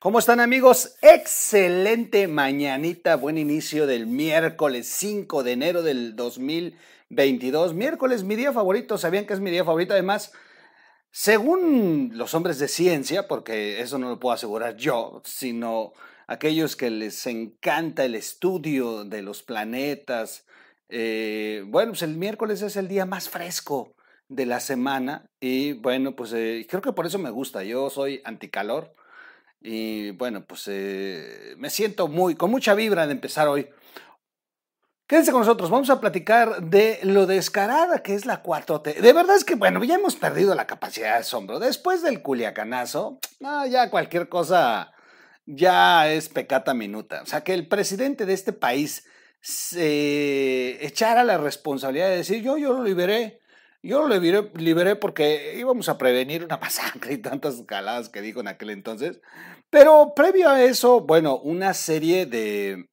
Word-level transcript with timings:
¿Cómo 0.00 0.20
están 0.20 0.38
amigos? 0.38 0.94
Excelente 1.02 2.28
mañanita, 2.28 3.16
buen 3.16 3.36
inicio 3.36 3.88
del 3.88 4.06
miércoles 4.06 4.86
5 4.86 5.42
de 5.42 5.50
enero 5.50 5.82
del 5.82 6.14
2022. 6.14 7.74
Miércoles, 7.74 8.22
mi 8.22 8.36
día 8.36 8.52
favorito, 8.52 8.96
¿sabían 8.96 9.26
que 9.26 9.32
es 9.32 9.40
mi 9.40 9.50
día 9.50 9.64
favorito? 9.64 9.94
Además, 9.94 10.32
según 11.10 12.12
los 12.14 12.32
hombres 12.34 12.60
de 12.60 12.68
ciencia, 12.68 13.26
porque 13.26 13.80
eso 13.80 13.98
no 13.98 14.08
lo 14.08 14.20
puedo 14.20 14.34
asegurar 14.34 14.76
yo, 14.76 15.20
sino 15.24 15.94
aquellos 16.28 16.76
que 16.76 16.90
les 16.90 17.26
encanta 17.26 18.04
el 18.04 18.14
estudio 18.14 19.04
de 19.04 19.22
los 19.22 19.42
planetas, 19.42 20.46
eh, 20.90 21.64
bueno, 21.66 21.90
pues 21.90 22.02
el 22.02 22.16
miércoles 22.16 22.62
es 22.62 22.76
el 22.76 22.86
día 22.86 23.04
más 23.04 23.28
fresco 23.28 23.96
de 24.28 24.46
la 24.46 24.60
semana 24.60 25.28
y 25.40 25.72
bueno, 25.72 26.14
pues 26.14 26.32
eh, 26.34 26.64
creo 26.70 26.82
que 26.82 26.92
por 26.92 27.04
eso 27.04 27.18
me 27.18 27.30
gusta. 27.30 27.64
Yo 27.64 27.90
soy 27.90 28.20
anticalor 28.24 28.94
y 29.60 30.10
bueno, 30.12 30.44
pues 30.44 30.64
eh, 30.68 31.54
me 31.56 31.70
siento 31.70 32.08
muy, 32.08 32.34
con 32.34 32.50
mucha 32.50 32.74
vibra 32.74 33.06
de 33.06 33.12
empezar 33.12 33.48
hoy. 33.48 33.68
Quédense 35.06 35.32
con 35.32 35.40
nosotros, 35.40 35.70
vamos 35.70 35.88
a 35.88 36.00
platicar 36.00 36.62
de 36.62 37.00
lo 37.02 37.26
descarada 37.26 38.02
que 38.02 38.14
es 38.14 38.26
la 38.26 38.42
4T. 38.42 38.96
De 38.96 39.12
verdad 39.14 39.36
es 39.36 39.44
que, 39.44 39.54
bueno, 39.54 39.82
ya 39.82 39.94
hemos 39.94 40.16
perdido 40.16 40.54
la 40.54 40.66
capacidad 40.66 41.14
de 41.14 41.20
asombro. 41.20 41.58
Después 41.58 42.02
del 42.02 42.20
culiacanazo, 42.20 43.18
ya 43.40 43.88
cualquier 43.88 44.28
cosa 44.28 44.92
ya 45.46 46.12
es 46.12 46.28
pecata 46.28 46.74
minuta. 46.74 47.22
O 47.22 47.26
sea, 47.26 47.42
que 47.42 47.54
el 47.54 47.68
presidente 47.68 48.26
de 48.26 48.34
este 48.34 48.52
país 48.52 49.06
se 49.40 50.84
echara 50.84 51.24
la 51.24 51.38
responsabilidad 51.38 52.10
de 52.10 52.18
decir, 52.18 52.42
yo, 52.42 52.58
yo 52.58 52.74
lo 52.74 52.84
liberé. 52.84 53.40
Yo 53.82 54.08
lo 54.08 54.18
liberé, 54.18 54.96
porque 54.96 55.54
íbamos 55.56 55.88
a 55.88 55.98
prevenir 55.98 56.44
una 56.44 56.56
masacre 56.62 57.14
y 57.14 57.18
tantas 57.18 57.54
escaladas 57.56 58.08
que 58.08 58.20
dijo 58.20 58.40
en 58.40 58.48
aquel 58.48 58.70
entonces. 58.70 59.20
Pero 59.70 60.12
previo 60.16 60.50
a 60.50 60.62
eso, 60.62 61.00
bueno, 61.00 61.38
una 61.38 61.74
serie 61.74 62.26
de 62.26 62.88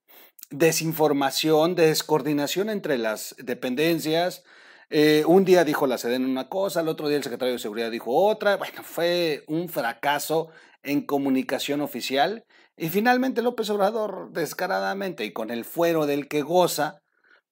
desinformación, 0.52 1.76
de 1.76 1.88
descoordinación 1.88 2.70
entre 2.70 2.98
las 2.98 3.36
dependencias. 3.40 4.44
Eh, 4.92 5.24
un 5.26 5.44
día 5.46 5.64
dijo 5.64 5.88
la 5.88 5.98
SEDEN 5.98 6.26
una 6.26 6.48
cosa, 6.50 6.82
el 6.82 6.88
otro 6.88 7.08
día 7.08 7.18
el 7.18 7.24
secretario 7.24 7.54
de 7.54 7.60
Seguridad 7.60 7.90
dijo 7.90 8.14
otra. 8.14 8.58
Bueno, 8.58 8.84
fue 8.84 9.44
un 9.48 9.70
fracaso 9.70 10.50
en 10.84 11.06
comunicación 11.06 11.82
oficial. 11.82 12.46
Y 12.78 12.90
finalmente 12.90 13.42
López 13.42 13.70
Obrador, 13.70 14.32
descaradamente 14.34 15.26
y 15.26 15.34
con 15.34 15.50
el 15.50 15.66
fuero 15.66 16.06
del 16.06 16.28
que 16.28 16.44
goza, 16.44 17.00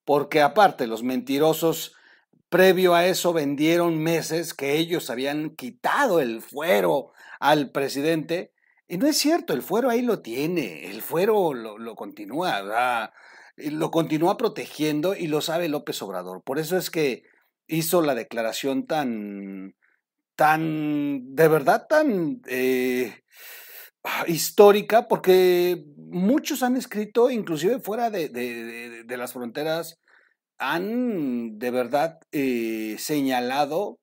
porque 0.06 0.42
aparte 0.42 0.86
los 0.86 1.02
mentirosos 1.02 1.96
Previo 2.54 2.94
a 2.94 3.08
eso 3.08 3.34
vendieron 3.34 3.98
meses 3.98 4.54
que 4.54 4.78
ellos 4.78 5.10
habían 5.10 5.56
quitado 5.56 6.20
el 6.20 6.40
fuero 6.40 7.12
al 7.40 7.72
presidente. 7.72 8.54
Y 8.88 9.00
no 9.00 9.08
es 9.08 9.18
cierto, 9.18 9.54
el 9.54 9.64
fuero 9.64 9.90
ahí 9.90 10.04
lo 10.04 10.22
tiene, 10.22 10.92
el 10.92 11.02
fuero 11.02 11.56
lo, 11.56 11.96
continúa, 11.96 13.12
lo 13.58 13.90
continúa 13.90 14.38
protegiendo 14.38 15.16
y 15.16 15.26
lo 15.26 15.42
sabe 15.42 15.68
López 15.68 16.00
Obrador. 16.04 16.44
Por 16.44 16.60
eso 16.60 16.78
es 16.78 16.92
que 16.92 17.24
hizo 17.66 18.04
la 18.04 18.14
declaración 18.14 18.86
tan, 18.86 19.76
tan, 20.36 21.34
de 21.34 21.48
verdad 21.48 21.88
tan 21.90 22.40
eh, 22.46 23.24
histórica, 24.28 25.08
porque 25.08 25.84
muchos 25.98 26.62
han 26.62 26.78
escrito, 26.78 27.32
inclusive 27.32 27.80
fuera 27.80 28.12
de, 28.12 28.30
de 28.30 29.18
las 29.18 29.34
fronteras 29.34 30.03
han 30.64 31.60
de 31.60 31.72
verdad 31.72 32.20
eh, 32.32 32.96
señalado 32.98 34.00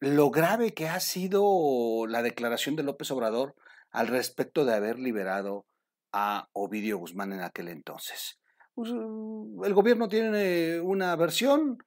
lo 0.00 0.30
grave 0.30 0.74
que 0.74 0.86
ha 0.86 1.00
sido 1.00 2.06
la 2.06 2.22
declaración 2.22 2.76
de 2.76 2.82
López 2.82 3.10
Obrador 3.10 3.54
al 3.90 4.08
respecto 4.08 4.66
de 4.66 4.74
haber 4.74 4.98
liberado 4.98 5.64
a 6.12 6.48
Ovidio 6.52 6.98
Guzmán 6.98 7.32
en 7.32 7.40
aquel 7.40 7.68
entonces. 7.68 8.38
Pues, 8.74 8.90
el 8.90 9.72
gobierno 9.72 10.08
tiene 10.08 10.78
una 10.80 11.16
versión, 11.16 11.78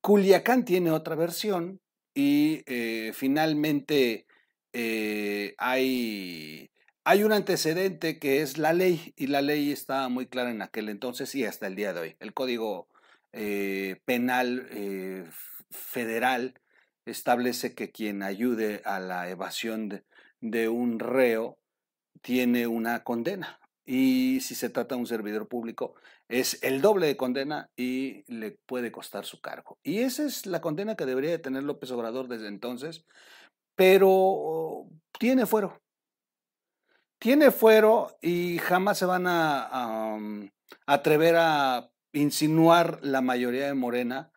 Culiacán 0.00 0.64
tiene 0.64 0.92
otra 0.92 1.16
versión 1.16 1.80
y 2.14 2.62
eh, 2.66 3.10
finalmente 3.14 4.26
eh, 4.72 5.54
hay, 5.58 6.70
hay 7.02 7.24
un 7.24 7.32
antecedente 7.32 8.20
que 8.20 8.42
es 8.42 8.58
la 8.58 8.72
ley 8.72 9.12
y 9.16 9.26
la 9.26 9.42
ley 9.42 9.72
está 9.72 10.08
muy 10.08 10.26
clara 10.26 10.52
en 10.52 10.62
aquel 10.62 10.88
entonces 10.88 11.34
y 11.34 11.44
hasta 11.44 11.66
el 11.66 11.74
día 11.74 11.92
de 11.92 12.00
hoy. 12.00 12.16
El 12.20 12.32
código 12.32 12.86
eh, 13.32 14.00
penal 14.04 14.66
eh, 14.70 15.24
federal 15.70 16.60
establece 17.04 17.74
que 17.74 17.90
quien 17.90 18.22
ayude 18.22 18.82
a 18.84 18.98
la 18.98 19.28
evasión 19.28 20.02
de, 20.40 20.68
un 20.68 20.98
reo 20.98 21.58
tiene 22.22 22.66
una 22.66 23.04
condena. 23.04 23.60
Y 23.84 24.40
si 24.40 24.54
se 24.54 24.70
trata 24.70 24.94
de 24.94 25.00
un 25.00 25.06
servidor 25.06 25.48
público, 25.48 25.94
es 26.28 26.62
el 26.62 26.80
doble 26.80 27.06
de 27.06 27.16
condena 27.16 27.70
y 27.76 28.24
le 28.32 28.52
puede 28.66 28.92
costar 28.92 29.24
su 29.24 29.40
cargo. 29.40 29.78
Y 29.82 30.00
esa 30.00 30.24
es 30.24 30.46
la 30.46 30.60
condena 30.60 30.96
que 30.96 31.06
debería 31.06 31.30
de 31.30 31.38
tener 31.38 31.64
López 31.64 31.90
Obrador 31.90 32.28
desde 32.28 32.48
entonces, 32.48 33.04
pero 33.74 34.86
tiene 35.18 35.46
fuero. 35.46 35.80
Tiene 37.18 37.50
fuero 37.50 38.16
y 38.22 38.58
jamás 38.58 38.98
se 38.98 39.06
van 39.06 39.26
a 39.26 40.08
atrever 40.86 41.36
a 41.36 41.89
insinuar 42.12 42.98
la 43.02 43.20
mayoría 43.20 43.66
de 43.66 43.74
Morena 43.74 44.32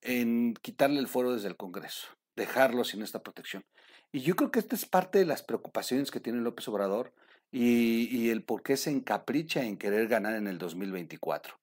en 0.00 0.54
quitarle 0.60 1.00
el 1.00 1.08
foro 1.08 1.32
desde 1.32 1.48
el 1.48 1.56
Congreso, 1.56 2.08
dejarlo 2.36 2.84
sin 2.84 3.02
esta 3.02 3.22
protección. 3.22 3.64
Y 4.12 4.20
yo 4.20 4.36
creo 4.36 4.50
que 4.50 4.60
esta 4.60 4.76
es 4.76 4.86
parte 4.86 5.18
de 5.18 5.24
las 5.24 5.42
preocupaciones 5.42 6.10
que 6.10 6.20
tiene 6.20 6.40
López 6.40 6.68
Obrador 6.68 7.12
y, 7.50 8.30
el 8.30 8.44
por 8.44 8.62
qué 8.62 8.76
se 8.76 8.90
encapricha 8.90 9.62
en 9.62 9.76
querer 9.76 10.08
ganar 10.08 10.34
en 10.34 10.46
el 10.46 10.58
2024. 10.58 11.54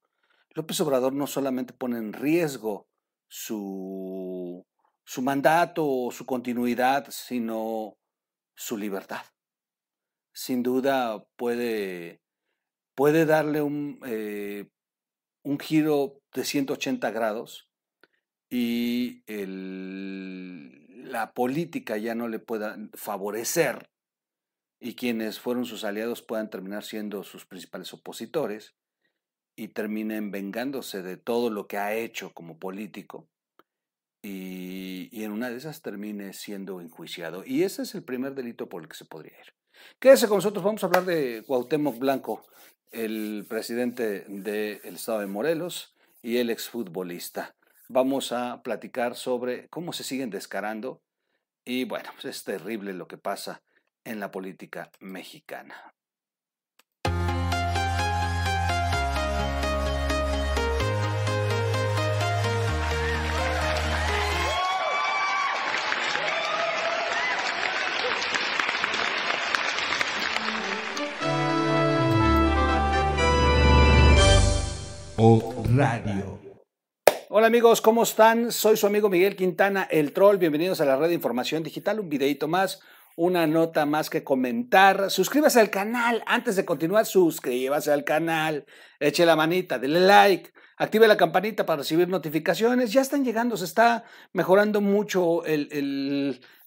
López 0.54 0.80
Obrador 0.82 1.14
no 1.14 1.28
solamente 1.28 1.74
pone 1.74 1.98
en 1.98 2.14
riesgo 2.14 2.88
su, 3.28 4.66
su 5.06 5.22
mandato 5.22 5.88
o 5.88 6.12
su 6.12 6.26
continuidad, 6.26 7.08
sino 7.10 7.98
su 8.56 8.78
libertad. 8.78 9.24
Sin 10.34 10.64
duda 10.64 11.24
puede, 11.36 12.22
puede 12.96 13.26
darle 13.26 13.62
un, 13.62 14.00
eh, 14.06 14.70
un 15.44 15.60
giro 15.60 16.22
de 16.34 16.46
180 16.46 17.12
grados 17.12 17.70
y 18.50 19.24
la 19.28 21.34
política 21.34 21.98
ya 21.98 22.16
no 22.16 22.28
le 22.28 22.40
pueda 22.40 22.78
favorecer 22.94 23.90
y 24.80 24.96
quienes 24.96 25.40
fueron 25.40 25.66
sus 25.66 25.84
aliados 25.84 26.22
puedan 26.22 26.50
terminar 26.50 26.84
siendo 26.84 27.24
sus 27.24 27.46
principales 27.46 27.94
opositores 27.94 28.76
y 29.56 29.70
terminen 29.70 30.32
vengándose 30.32 31.04
de 31.04 31.18
todo 31.18 31.50
lo 31.50 31.68
que 31.68 31.78
ha 31.78 31.94
hecho 31.94 32.34
como 32.34 32.58
político 32.58 33.28
y, 34.24 35.24
en 35.24 35.32
una 35.32 35.50
de 35.50 35.58
esas 35.58 35.82
termine 35.82 36.34
siendo 36.34 36.82
enjuiciado. 36.82 37.44
Y 37.46 37.64
ese 37.64 37.84
es 37.84 37.96
el 37.96 38.04
primer 38.04 38.36
delito 38.36 38.70
por 38.70 38.84
el 38.84 38.88
que 38.88 38.96
se 38.96 39.06
podría 39.06 39.38
ir. 39.40 39.54
Quédese 40.00 40.28
con 40.28 40.38
nosotros, 40.38 40.64
vamos 40.64 40.84
a 40.84 40.88
hablar 40.88 41.06
de 41.06 41.44
Cuauhtémoc 41.46 41.98
Blanco, 41.98 42.46
el 42.92 43.46
presidente 43.48 44.26
del 44.28 44.80
estado 44.84 45.20
de 45.20 45.28
Morelos 45.28 45.96
y 46.22 46.38
el 46.38 46.50
exfutbolista. 46.50 47.56
Vamos 47.88 48.32
a 48.32 48.62
platicar 48.64 49.16
sobre 49.16 49.68
cómo 49.70 49.94
se 49.94 50.04
siguen 50.04 50.30
descarando 50.30 51.02
y 51.66 51.86
bueno, 51.86 52.10
pues 52.14 52.26
es 52.26 52.44
terrible 52.44 52.94
lo 52.94 53.08
que 53.08 53.18
pasa 53.18 53.62
en 54.04 54.20
la 54.20 54.32
política 54.32 54.92
mexicana. 55.00 55.94
Amigos, 77.52 77.82
¿cómo 77.82 78.04
están? 78.04 78.50
Soy 78.50 78.78
su 78.78 78.88
amigo 78.88 79.10
Miguel 79.10 79.36
Quintana, 79.36 79.86
el 79.92 80.14
troll. 80.14 80.38
Bienvenidos 80.38 80.80
a 80.80 80.86
la 80.86 80.96
red 80.96 81.10
de 81.10 81.16
información 81.16 81.64
digital. 81.64 82.00
Un 82.00 82.08
videito 82.08 82.48
más, 82.48 82.80
una 83.18 83.46
nota 83.46 83.86
más 83.86 84.10
que 84.10 84.24
comentar. 84.24 85.12
Suscríbase 85.12 85.60
al 85.60 85.70
canal. 85.70 86.24
Antes 86.28 86.56
de 86.56 86.64
continuar, 86.64 87.06
suscríbase 87.06 87.92
al 87.92 88.06
canal. 88.06 88.66
Eche 89.02 89.26
la 89.26 89.36
manita, 89.36 89.78
dele 89.80 90.00
like. 90.00 90.54
Active 90.78 91.10
la 91.10 91.18
campanita 91.18 91.66
para 91.66 91.80
recibir 91.80 92.08
notificaciones. 92.08 92.94
Ya 92.94 93.02
están 93.02 93.26
llegando, 93.26 93.58
se 93.58 93.66
está 93.66 94.06
mejorando 94.32 94.80
mucho 94.80 95.44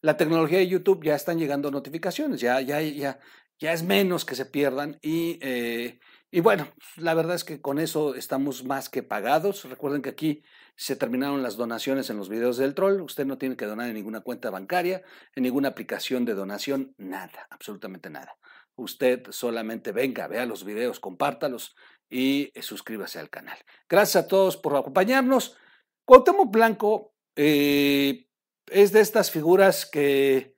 la 0.03 0.17
tecnología 0.19 0.59
de 0.59 0.69
YouTube. 0.69 1.03
Ya 1.03 1.15
están 1.15 1.39
llegando 1.39 1.71
notificaciones. 1.71 2.43
Ya, 2.43 2.61
ya, 2.61 2.83
ya, 2.83 3.19
ya 3.59 3.73
es 3.73 3.83
menos 3.85 4.27
que 4.27 4.35
se 4.35 4.45
pierdan. 4.45 4.99
Y. 5.01 5.39
Eh, 5.41 5.99
Y 6.35 6.41
bueno, 6.41 6.67
la 6.97 7.15
verdad 7.15 7.37
es 7.37 7.45
que 7.45 7.61
con 7.61 7.79
eso 7.79 8.17
estamos 8.17 8.65
más 8.65 8.89
que 8.89 9.05
pagados. 9.05 9.65
Recuerden 9.71 10.03
que 10.03 10.11
aquí 10.11 10.43
se 10.77 10.97
terminaron 10.97 11.43
las 11.43 11.57
donaciones 11.57 12.11
en 12.11 12.17
los 12.17 12.29
videos 12.29 12.57
del 12.57 12.75
troll. 12.75 13.01
Usted 13.01 13.27
no 13.27 13.39
tiene 13.39 13.57
que 13.57 13.67
donar 13.67 13.89
en 13.89 13.95
ninguna 13.95 14.21
cuenta 14.21 14.51
bancaria, 14.51 15.03
en 15.35 15.45
ninguna 15.45 15.69
aplicación 15.69 16.25
de 16.25 16.35
donación, 16.35 16.95
nada, 16.99 17.47
absolutamente 17.51 18.11
nada. 18.11 18.37
Usted 18.77 19.23
solamente 19.31 19.93
venga, 19.93 20.27
vea 20.27 20.47
los 20.47 20.65
videos, 20.65 20.99
compártalos 20.99 21.77
y 22.11 22.53
suscríbase 22.61 23.19
al 23.19 23.31
canal. 23.31 23.59
Gracias 23.89 24.25
a 24.25 24.29
todos 24.29 24.57
por 24.57 24.77
acompañarnos. 24.77 25.57
Cuauhtémoc 26.05 26.51
Blanco 26.51 27.15
eh, 27.37 28.29
es 28.67 28.93
de 28.93 29.01
estas 29.01 29.31
figuras 29.31 29.87
que 29.87 30.54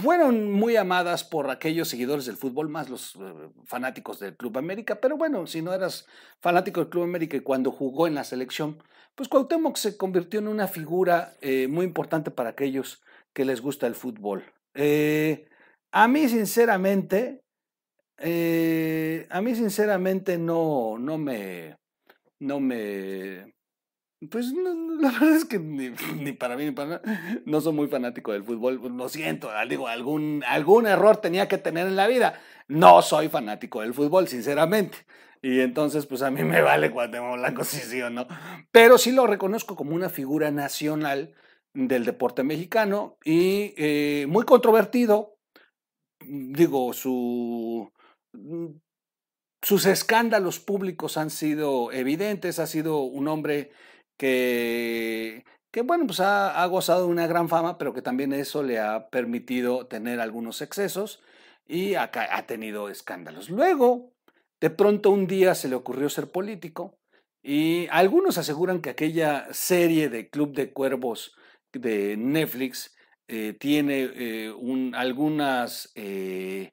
fueron 0.00 0.52
muy 0.52 0.76
amadas 0.76 1.24
por 1.24 1.50
aquellos 1.50 1.88
seguidores 1.88 2.26
del 2.26 2.36
fútbol, 2.36 2.68
más 2.68 2.88
los 2.88 3.16
eh, 3.16 3.50
fanáticos 3.64 4.20
del 4.20 4.36
Club 4.36 4.58
América, 4.58 5.00
pero 5.00 5.16
bueno, 5.16 5.46
si 5.46 5.62
no 5.62 5.72
eras 5.72 6.06
fanático 6.40 6.80
del 6.80 6.90
Club 6.90 7.04
América 7.04 7.36
y 7.36 7.40
cuando 7.40 7.72
jugó 7.72 8.06
en 8.06 8.14
la 8.14 8.24
selección, 8.24 8.82
pues 9.14 9.28
Cuauhtémoc 9.28 9.76
se 9.76 9.96
convirtió 9.96 10.40
en 10.40 10.48
una 10.48 10.68
figura 10.68 11.34
eh, 11.40 11.68
muy 11.68 11.86
importante 11.86 12.30
para 12.30 12.50
aquellos 12.50 13.02
que 13.32 13.44
les 13.44 13.60
gusta 13.60 13.86
el 13.86 13.94
fútbol. 13.94 14.44
a 15.92 16.08
mí, 16.08 16.28
sinceramente, 16.28 17.42
a 18.18 19.40
mí 19.40 19.54
sinceramente 19.54 20.38
no, 20.38 20.98
no 20.98 21.18
me, 21.18 21.76
no 22.38 22.60
me, 22.60 23.55
pues 24.30 24.52
la 24.52 25.10
verdad 25.10 25.36
es 25.36 25.44
que 25.44 25.58
ni, 25.58 26.32
para 26.32 26.56
mí 26.56 26.64
ni 26.64 26.70
para 26.70 26.88
nada, 26.88 27.42
no 27.44 27.60
soy 27.60 27.72
muy 27.72 27.88
fanático 27.88 28.32
del 28.32 28.44
fútbol, 28.44 28.80
pues, 28.80 28.92
lo 28.92 29.08
siento, 29.08 29.50
digo, 29.68 29.88
algún, 29.88 30.42
algún 30.46 30.86
error 30.86 31.18
tenía 31.18 31.48
que 31.48 31.58
tener 31.58 31.86
en 31.86 31.96
la 31.96 32.06
vida. 32.06 32.40
No 32.68 33.02
soy 33.02 33.28
fanático 33.28 33.82
del 33.82 33.94
fútbol, 33.94 34.26
sinceramente. 34.28 34.98
Y 35.42 35.60
entonces, 35.60 36.06
pues 36.06 36.22
a 36.22 36.30
mí 36.30 36.42
me 36.42 36.60
vale 36.60 36.90
cuando 36.90 37.36
la 37.36 37.54
sí 37.64 38.02
o 38.02 38.10
no. 38.10 38.26
Pero 38.72 38.98
sí 38.98 39.12
lo 39.12 39.26
reconozco 39.26 39.76
como 39.76 39.94
una 39.94 40.08
figura 40.08 40.50
nacional 40.50 41.34
del 41.74 42.04
deporte 42.04 42.42
mexicano 42.42 43.18
y 43.22 43.74
eh, 43.76 44.26
muy 44.28 44.44
controvertido. 44.44 45.36
Digo, 46.20 46.92
su, 46.94 47.92
sus 49.62 49.86
escándalos 49.86 50.58
públicos 50.58 51.16
han 51.18 51.30
sido 51.30 51.92
evidentes, 51.92 52.58
ha 52.58 52.66
sido 52.66 53.02
un 53.02 53.28
hombre 53.28 53.70
que, 54.16 55.44
que 55.70 55.82
bueno, 55.82 56.06
pues 56.06 56.20
ha, 56.20 56.64
gozado 56.66 57.02
de 57.02 57.12
una 57.12 57.26
gran 57.26 57.48
fama, 57.48 57.78
pero 57.78 57.92
que 57.92 58.02
también 58.02 58.32
eso 58.32 58.62
le 58.62 58.78
ha 58.78 59.08
permitido 59.08 59.86
tener 59.86 60.20
algunos 60.20 60.62
excesos 60.62 61.22
y 61.66 61.94
ha, 61.94 62.10
ha 62.12 62.46
tenido 62.46 62.88
escándalos. 62.88 63.50
Luego, 63.50 64.12
de 64.60 64.70
pronto 64.70 65.10
un 65.10 65.26
día 65.26 65.54
se 65.54 65.68
le 65.68 65.76
ocurrió 65.76 66.08
ser 66.08 66.30
político 66.30 66.98
y 67.42 67.86
algunos 67.90 68.38
aseguran 68.38 68.80
que 68.80 68.90
aquella 68.90 69.46
serie 69.52 70.08
de 70.08 70.28
Club 70.30 70.54
de 70.54 70.72
Cuervos 70.72 71.36
de 71.72 72.16
Netflix 72.16 72.95
eh, 73.28 73.54
tiene 73.58 74.08
eh, 74.14 74.52
un, 74.52 74.94
algunas 74.94 75.90
eh, 75.96 76.70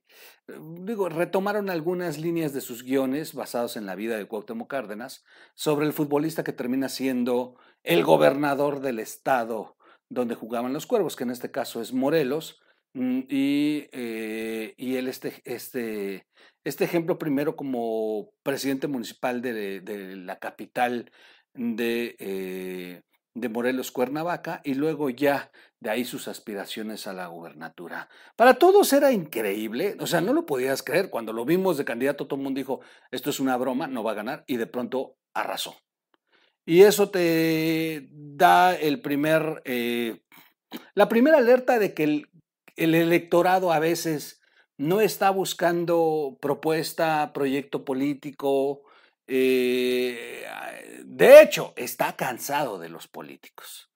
digo, 0.48 1.10
retomaron 1.10 1.72
algunas 1.72 2.20
líneas 2.20 2.54
de 2.54 2.62
sus 2.62 2.84
guiones 2.84 3.34
basados 3.34 3.76
en 3.76 3.88
la 3.88 3.96
vida 3.96 4.18
de 4.18 4.28
Cuauhtémoc 4.28 4.70
Cárdenas 4.70 5.24
sobre 5.56 5.88
el 5.88 5.94
futbolista 5.94 6.44
que 6.44 6.54
termina 6.54 6.90
siendo 6.90 7.56
el 7.82 8.04
gobernador 8.04 8.82
del 8.82 9.00
estado 9.00 9.78
donde 10.10 10.36
jugaban 10.36 10.74
los 10.74 10.86
cuervos, 10.86 11.16
que 11.16 11.24
en 11.24 11.32
este 11.32 11.50
caso 11.50 11.82
es 11.82 11.92
Morelos, 11.92 12.62
mm, 12.94 13.22
y, 13.30 13.88
y 14.78 14.96
él 14.96 15.08
este, 15.08 15.42
este, 15.46 16.28
este 16.64 16.84
ejemplo 16.84 17.18
primero 17.18 17.56
como 17.56 18.30
presidente 18.44 18.88
municipal 18.88 19.42
de, 19.42 19.82
la 20.18 20.38
capital 20.38 21.12
de, 21.56 23.02
de 23.36 23.50
Morelos 23.50 23.92
Cuernavaca 23.92 24.62
y 24.64 24.76
luego 24.76 25.10
ya 25.10 25.52
de 25.80 25.90
ahí 25.90 26.06
sus 26.06 26.28
aspiraciones 26.28 27.08
a 27.08 27.14
la 27.14 27.28
gubernatura. 27.28 28.10
Para 28.36 28.56
todos 28.56 28.94
era 28.94 29.12
increíble, 29.12 29.98
o 30.00 30.08
sea, 30.08 30.22
no 30.22 30.34
lo 30.34 30.46
podías 30.46 30.84
creer. 30.84 31.10
Cuando 31.10 31.34
lo 31.34 31.46
vimos 31.46 31.78
de 31.78 31.86
candidato, 31.86 32.26
todo 32.26 32.38
el 32.38 32.44
mundo 32.44 32.60
dijo, 32.60 32.82
esto 33.12 33.30
es 33.30 33.40
una 33.40 33.58
broma, 33.58 33.88
no 33.88 34.04
va 34.04 34.12
a 34.12 34.16
ganar, 34.16 34.44
y 34.48 34.58
de 34.58 34.68
pronto 34.68 35.18
arrasó. 35.34 35.76
Y 36.66 36.84
eso 36.84 37.10
te 37.10 38.08
da 38.12 38.76
el 38.76 39.02
primer, 39.02 39.62
eh, 39.66 40.22
la 40.94 41.10
primera 41.10 41.40
alerta 41.40 41.80
de 41.80 41.94
que 41.94 42.04
el, 42.04 42.30
el 42.78 42.96
electorado 42.96 43.74
a 43.74 43.80
veces 43.80 44.42
no 44.78 45.02
está 45.02 45.30
buscando 45.30 46.38
propuesta, 46.40 47.32
proyecto 47.34 47.84
político, 47.84 48.84
eh, 49.28 51.02
de 51.06 51.42
hecho, 51.42 51.74
está 51.76 52.16
cansado 52.16 52.80
de 52.80 52.90
los 52.90 53.08
políticos, 53.08 53.90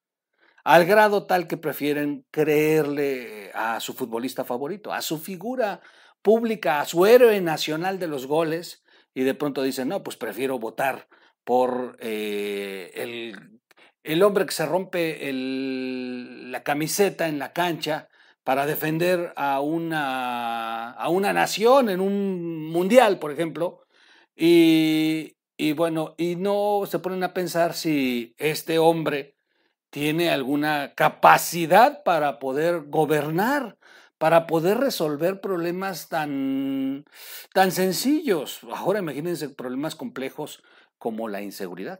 al 0.64 0.86
grado 0.86 1.26
tal 1.26 1.48
que 1.48 1.58
prefieren 1.58 2.26
creerle 2.32 3.52
a 3.54 3.80
su 3.80 3.94
futbolista 3.94 4.44
favorito, 4.44 4.94
a 4.94 5.02
su 5.02 5.18
figura 5.18 5.82
pública, 6.22 6.82
a 6.82 6.86
su 6.86 7.06
héroe 7.06 7.40
nacional 7.42 8.00
de 8.00 8.08
los 8.08 8.28
goles, 8.28 8.84
y 9.14 9.24
de 9.24 9.34
pronto 9.34 9.64
dicen, 9.64 9.88
no, 9.88 10.04
pues 10.04 10.16
prefiero 10.16 10.60
votar 10.60 11.08
por 11.44 11.98
eh, 12.02 12.92
el, 14.04 14.22
hombre 14.22 14.46
que 14.46 14.52
se 14.52 14.66
rompe 14.66 15.32
la 15.32 16.62
camiseta 16.64 17.28
en 17.28 17.40
la 17.40 17.54
cancha 17.54 18.10
para 18.44 18.66
defender 18.66 19.34
a 19.36 19.60
una, 19.62 20.92
a 20.92 21.10
una 21.10 21.34
nación 21.34 21.90
en 21.90 22.00
un 22.00 22.70
mundial, 22.70 23.18
por 23.18 23.32
ejemplo, 23.32 23.87
y, 24.40 25.72
bueno, 25.74 26.14
y 26.18 26.36
no 26.36 26.84
se 26.86 27.00
ponen 27.00 27.24
a 27.24 27.34
pensar 27.34 27.74
si 27.74 28.36
este 28.38 28.78
hombre 28.78 29.36
tiene 29.90 30.30
alguna 30.30 30.94
capacidad 30.96 32.04
para 32.04 32.38
poder 32.38 32.84
gobernar, 32.86 33.80
para 34.20 34.46
poder 34.46 34.78
resolver 34.78 35.42
problemas 35.42 36.08
tan, 36.08 37.06
tan 37.54 37.72
sencillos. 37.72 38.60
Ahora 38.72 39.00
imagínense 39.00 39.50
problemas 39.50 39.96
complejos 39.96 40.62
como 41.00 41.28
la 41.30 41.42
inseguridad. 41.42 42.00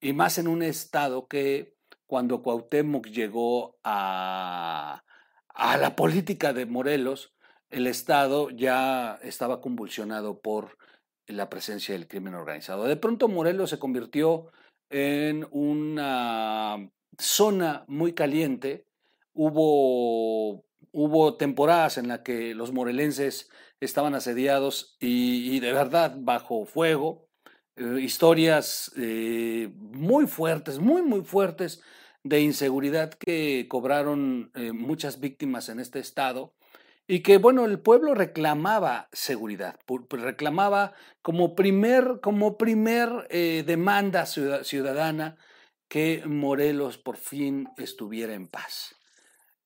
Y 0.00 0.12
más 0.12 0.38
en 0.38 0.46
un 0.46 0.62
estado 0.62 1.26
que 1.26 1.74
cuando 2.06 2.42
Cuauhtémoc 2.42 3.06
llegó 3.06 3.76
a, 3.82 5.02
a 5.48 5.76
la 5.78 5.96
política 5.96 6.52
de 6.52 6.66
Morelos, 6.66 7.34
el 7.70 7.88
estado 7.88 8.50
ya 8.50 9.18
estaba 9.22 9.60
convulsionado 9.60 10.40
por 10.40 10.76
la 11.26 11.48
presencia 11.48 11.94
del 11.94 12.08
crimen 12.08 12.34
organizado. 12.34 12.84
De 12.84 12.96
pronto 12.96 13.28
Morelos 13.28 13.70
se 13.70 13.78
convirtió 13.78 14.50
en 14.90 15.46
una 15.50 16.90
zona 17.18 17.84
muy 17.88 18.12
caliente. 18.12 18.86
Hubo, 19.32 20.64
hubo 20.92 21.36
temporadas 21.36 21.98
en 21.98 22.08
las 22.08 22.20
que 22.20 22.54
los 22.54 22.72
morelenses 22.72 23.50
estaban 23.80 24.14
asediados 24.14 24.96
y, 25.00 25.60
de 25.60 25.72
verdad 25.72 26.16
bajo 26.18 26.64
fuego. 26.64 27.28
Eh, 27.76 28.00
historias 28.00 28.92
eh, 28.96 29.72
muy 29.76 30.26
fuertes, 30.26 30.78
muy, 30.78 31.02
muy 31.02 31.22
fuertes 31.22 31.82
de 32.22 32.40
inseguridad 32.40 33.12
que 33.14 33.66
cobraron 33.68 34.50
eh, 34.54 34.72
muchas 34.72 35.20
víctimas 35.20 35.68
en 35.68 35.80
este 35.80 35.98
estado 35.98 36.54
y 37.06 37.20
que, 37.20 37.38
bueno, 37.38 37.64
el 37.66 37.80
pueblo 37.80 38.14
reclamaba 38.14 39.08
seguridad, 39.12 39.78
reclamaba 40.10 40.94
como 41.22 41.54
primer, 41.54 42.20
como 42.22 42.56
primer 42.56 43.26
eh, 43.30 43.62
demanda 43.66 44.26
ciudadana 44.26 45.36
que 45.88 46.22
Morelos 46.26 46.98
por 46.98 47.16
fin 47.16 47.68
estuviera 47.76 48.34
en 48.34 48.48
paz. 48.48 48.96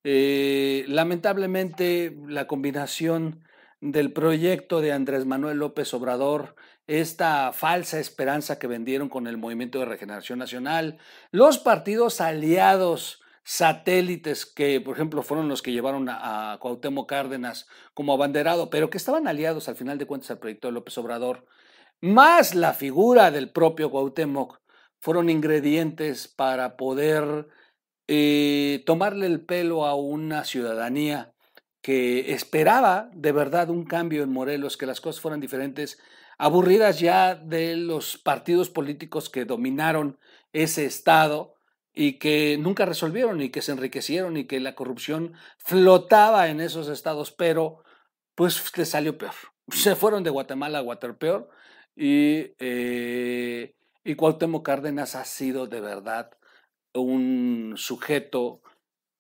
Eh, 0.03 0.85
lamentablemente, 0.89 2.17
la 2.27 2.47
combinación 2.47 3.45
del 3.81 4.13
proyecto 4.13 4.81
de 4.81 4.93
Andrés 4.93 5.25
Manuel 5.25 5.59
López 5.59 5.95
Obrador, 5.95 6.57
esta 6.89 7.53
falsa 7.53 8.01
esperanza 8.01 8.59
que 8.59 8.67
vendieron 8.67 9.09
con 9.09 9.29
el 9.29 9.37
Movimiento 9.37 9.79
de 9.79 9.85
Regeneración 9.85 10.41
Nacional, 10.41 10.99
los 11.31 11.59
partidos 11.59 12.21
aliados 12.21 13.21
satélites 13.49 14.45
que, 14.45 14.79
por 14.79 14.95
ejemplo, 14.95 15.23
fueron 15.23 15.49
los 15.49 15.63
que 15.63 15.73
llevaron 15.73 16.11
a, 16.11 16.59
Cuauhtémoc 16.61 17.09
Cárdenas 17.09 17.67
como 17.95 18.13
abanderado, 18.13 18.69
pero 18.69 18.91
que 18.91 18.99
estaban 18.99 19.27
aliados 19.27 19.71
al 19.71 19.77
final 19.77 19.97
de 19.97 20.05
cuentas 20.05 20.31
al 20.31 20.39
proyecto 20.39 20.69
de 20.69 20.73
López 20.73 20.99
Obrador, 20.99 21.47
más 22.03 22.55
la 22.55 22.75
figura 22.75 23.31
del 23.31 23.51
propio 23.51 23.91
Cuauhtémoc, 23.91 24.61
fueron 25.01 25.31
ingredientes 25.31 26.29
para 26.29 26.77
poder 26.77 27.49
eh, 28.07 28.83
tomarle 28.85 29.25
el 29.25 29.41
pelo 29.41 29.87
a 29.87 29.95
una 29.95 30.45
ciudadanía 30.45 31.33
que 31.81 32.35
esperaba 32.35 33.09
de 33.15 33.33
verdad 33.33 33.71
un 33.71 33.87
cambio 33.87 34.25
en 34.25 34.31
Morelos, 34.31 34.77
que 34.77 34.85
las 34.85 35.01
cosas 35.01 35.23
fueran 35.23 35.41
diferentes, 35.41 35.99
aburridas 36.37 37.01
ya 37.01 37.35
de 37.35 37.77
los 37.77 38.19
partidos 38.19 38.69
políticos 38.69 39.31
que 39.31 39.47
dominaron 39.47 40.19
ese 40.53 40.85
estado, 40.85 41.58
y 42.01 42.13
que 42.21 42.57
nunca 42.59 42.87
resolvieron 42.87 43.43
y 43.43 43.51
que 43.51 43.61
se 43.61 43.73
enriquecieron 43.73 44.37
y 44.37 44.45
que 44.45 44.61
la 44.61 44.77
corrupción 44.77 45.33
flotaba 45.57 46.49
en 46.49 46.61
esos 46.61 46.89
estados, 46.89 47.33
pero 47.33 47.83
pues 48.37 48.63
le 48.79 48.85
salió 48.85 49.19
peor. 49.19 49.35
se 49.73 49.97
fueron 49.97 50.23
de 50.23 50.31
Guatemala 50.31 50.79
a 50.79 50.83
Waterpeor 50.83 51.51
y, 51.97 52.53
eh, 52.61 53.75
y 54.05 54.15
Cuauhtémoc 54.15 54.65
Cárdenas 54.65 55.17
ha 55.17 55.25
sido 55.25 55.67
de 55.67 55.81
verdad 55.81 56.31
un 56.95 57.75
sujeto 57.77 58.63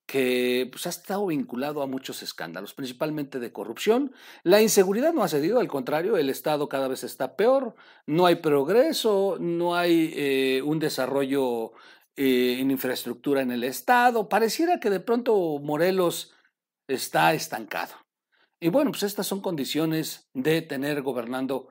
que 0.06 0.68
pues, 0.70 0.86
ha 0.86 0.90
estado 0.90 1.26
vinculado 1.26 1.82
a 1.82 1.86
muchos 1.88 2.22
escándalos, 2.22 2.74
principalmente 2.74 3.40
de 3.40 3.52
corrupción. 3.52 4.12
La 4.44 4.62
inseguridad 4.62 5.12
no 5.12 5.24
ha 5.24 5.28
cedido, 5.28 5.58
al 5.58 5.68
contrario, 5.68 6.16
el 6.16 6.30
Estado 6.30 6.68
cada 6.68 6.86
vez 6.86 7.02
está 7.04 7.36
peor, 7.36 7.74
no 8.06 8.24
hay 8.24 8.36
progreso, 8.36 9.36
no 9.40 9.76
hay 9.76 10.12
eh, 10.14 10.62
un 10.64 10.78
desarrollo 10.78 11.72
eh, 12.20 12.58
en 12.58 12.72
infraestructura 12.72 13.42
en 13.42 13.52
el 13.52 13.62
Estado. 13.62 14.28
Pareciera 14.28 14.80
que 14.80 14.90
de 14.90 14.98
pronto 14.98 15.60
Morelos 15.60 16.34
está 16.88 17.32
estancado. 17.32 17.94
Y 18.58 18.70
bueno, 18.70 18.90
pues 18.90 19.04
estas 19.04 19.28
son 19.28 19.40
condiciones 19.40 20.28
de 20.34 20.60
tener 20.62 21.02
gobernando 21.02 21.68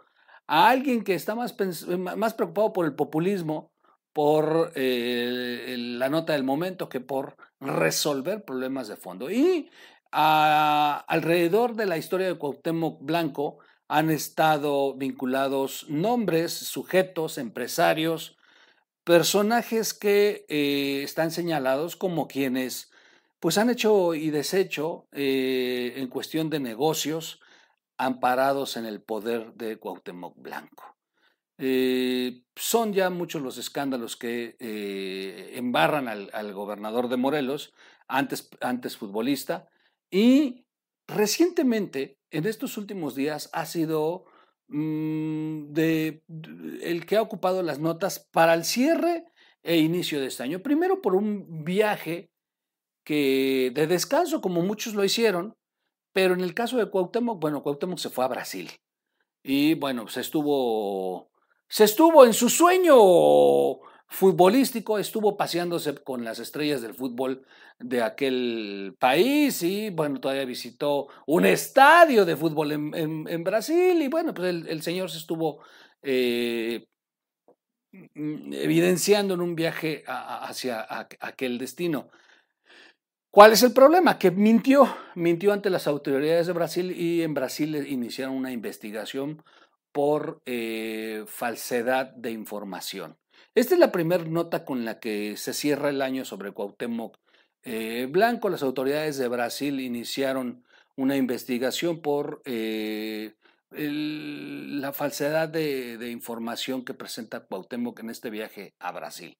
a 0.47 0.69
alguien 0.69 1.03
que 1.03 1.15
está 1.15 1.35
más, 1.35 1.53
más 1.97 2.33
preocupado 2.33 2.71
por 2.71 2.85
el 2.85 2.95
populismo, 2.95 3.73
por 4.13 4.71
eh, 4.75 5.75
la 5.77 6.07
nota 6.07 6.31
del 6.31 6.45
momento, 6.45 6.87
que 6.87 7.01
por 7.01 7.35
resolver 7.59 8.45
problemas 8.45 8.87
de 8.87 8.95
fondo. 8.95 9.29
Y 9.29 9.69
alrededor 10.11 11.75
de 11.75 11.87
la 11.87 11.97
historia 11.97 12.27
de 12.27 12.37
Cuauhtémoc 12.37 13.03
Blanco 13.03 13.57
han 13.89 14.09
estado 14.11 14.95
vinculados 14.95 15.89
nombres, 15.89 16.53
sujetos, 16.53 17.37
empresarios, 17.37 18.36
personajes 19.07 19.93
que 19.93 20.45
eh, 20.49 21.01
están 21.01 21.31
señalados 21.31 21.95
como 21.95 22.27
quienes 22.27 22.91
pues 23.39 23.57
han 23.57 23.69
hecho 23.69 24.13
y 24.15 24.31
deshecho 24.31 25.07
eh, 25.13 25.93
en 25.95 26.09
cuestión 26.09 26.49
de 26.49 26.59
negocios 26.59 27.39
amparados 27.97 28.75
en 28.75 28.85
el 28.85 29.01
poder 29.01 29.53
de 29.53 29.77
Cuauhtémoc 29.77 30.35
Blanco. 30.35 30.97
Eh, 31.57 32.41
son 32.57 32.91
ya 32.91 33.09
muchos 33.09 33.41
los 33.41 33.57
escándalos 33.57 34.17
que 34.17 34.57
embarran 35.55 36.09
al, 36.09 36.53
gobernador 36.53 37.07
de 37.07 37.15
Morelos, 37.15 37.73
antes, 38.09 38.49
antes 38.59 38.97
futbolista, 38.97 39.69
y 40.11 40.65
recientemente, 41.07 42.19
en 42.29 42.45
estos 42.45 42.77
últimos 42.77 43.15
días, 43.15 43.49
ha 43.53 43.65
sido 43.65 44.25
de, 44.67 46.21
el 46.81 47.05
que 47.05 47.17
ha 47.17 47.21
ocupado 47.21 47.63
las 47.63 47.79
notas 47.79 48.27
para 48.31 48.53
el 48.53 48.65
cierre 48.65 49.25
e 49.63 49.77
inicio 49.77 50.19
de 50.19 50.27
este 50.27 50.43
año. 50.43 50.61
Primero 50.61 51.01
por 51.01 51.15
un 51.15 51.63
viaje 51.63 52.31
que 53.03 53.71
de 53.73 53.87
descanso, 53.87 54.41
como 54.41 54.61
muchos 54.61 54.93
lo 54.93 55.03
hicieron, 55.03 55.55
pero 56.13 56.33
en 56.33 56.41
el 56.41 56.53
caso 56.53 56.77
de 56.77 56.89
Cuauhtémoc, 56.89 57.39
bueno, 57.39 57.63
Cuauhtémoc 57.63 57.99
se 57.99 58.09
fue 58.09 58.25
a 58.25 58.29
Brasil. 58.29 58.71
Y 59.43 59.75
bueno, 59.75 60.07
se 60.07 60.21
estuvo, 60.21 61.29
se 61.69 61.85
estuvo 61.85 62.25
en 62.25 62.33
su 62.33 62.49
sueño 62.49 62.95
futbolístico, 64.07 64.97
estuvo 64.97 65.35
paseándose 65.35 65.95
con 65.95 66.23
las 66.23 66.39
estrellas 66.39 66.81
del 66.81 66.93
fútbol 66.93 67.45
de 67.79 68.01
aquel 68.01 68.95
país 68.97 69.61
y 69.63 69.89
bueno, 69.89 70.19
todavía 70.19 70.45
visitó 70.45 71.07
un 71.25 71.45
estadio 71.45 72.25
de 72.25 72.35
fútbol 72.35 72.71
en, 72.71 73.43
Brasil 73.43 74.01
y 74.01 74.07
bueno, 74.07 74.33
pues 74.33 74.49
el, 74.49 74.81
señor 74.81 75.11
se 75.11 75.17
estuvo 75.17 75.59
eh, 76.01 76.87
mm, 77.91 78.53
evidenciando 78.53 79.33
en 79.33 79.41
un 79.41 79.55
viaje 79.55 80.03
hacia 80.07 80.87
aquel 81.19 81.57
destino. 81.57 82.09
¿Cuál 83.29 83.51
es 83.51 83.61
el 83.61 83.73
problema? 83.73 84.17
Que 84.17 84.31
mintió, 84.31 84.97
mintió 85.15 85.53
ante 85.53 85.69
las 85.69 85.85
autoridades 85.85 86.47
de 86.47 86.53
Brasil 86.53 86.91
y 86.91 87.21
en 87.21 87.33
Brasil 87.33 87.75
iniciaron 87.87 88.35
una 88.35 88.51
investigación 88.51 89.43
por 89.91 90.41
eh, 90.45 91.23
falsedad 91.27 92.07
de 92.15 92.31
información. 92.31 93.17
Esta 93.57 93.73
es 93.73 93.79
la 93.79 93.91
primera 93.91 94.23
nota 94.23 94.65
con 94.65 94.85
la 94.85 94.99
que 94.99 95.35
se 95.35 95.51
cierra 95.51 95.89
el 95.89 96.03
año 96.03 96.25
sobre 96.25 96.51
Cuauhtémoc 96.51 97.17
eh, 97.63 98.07
Blanco. 98.07 98.49
Las 98.49 98.61
autoridades 98.61 99.17
de 99.17 99.27
Brasil 99.27 99.79
iniciaron 99.79 100.63
una 100.95 101.15
investigación 101.15 102.03
por 102.03 102.43
eh, 102.45 103.33
la 103.71 104.93
falsedad 104.93 105.49
de, 105.49 105.97
de, 105.97 106.11
información 106.11 106.85
que 106.85 106.93
presenta 106.93 107.47
Cuauhtémoc 107.47 107.99
en 108.01 108.11
este 108.11 108.29
viaje 108.29 108.75
a 108.77 108.91
Brasil. 108.91 109.35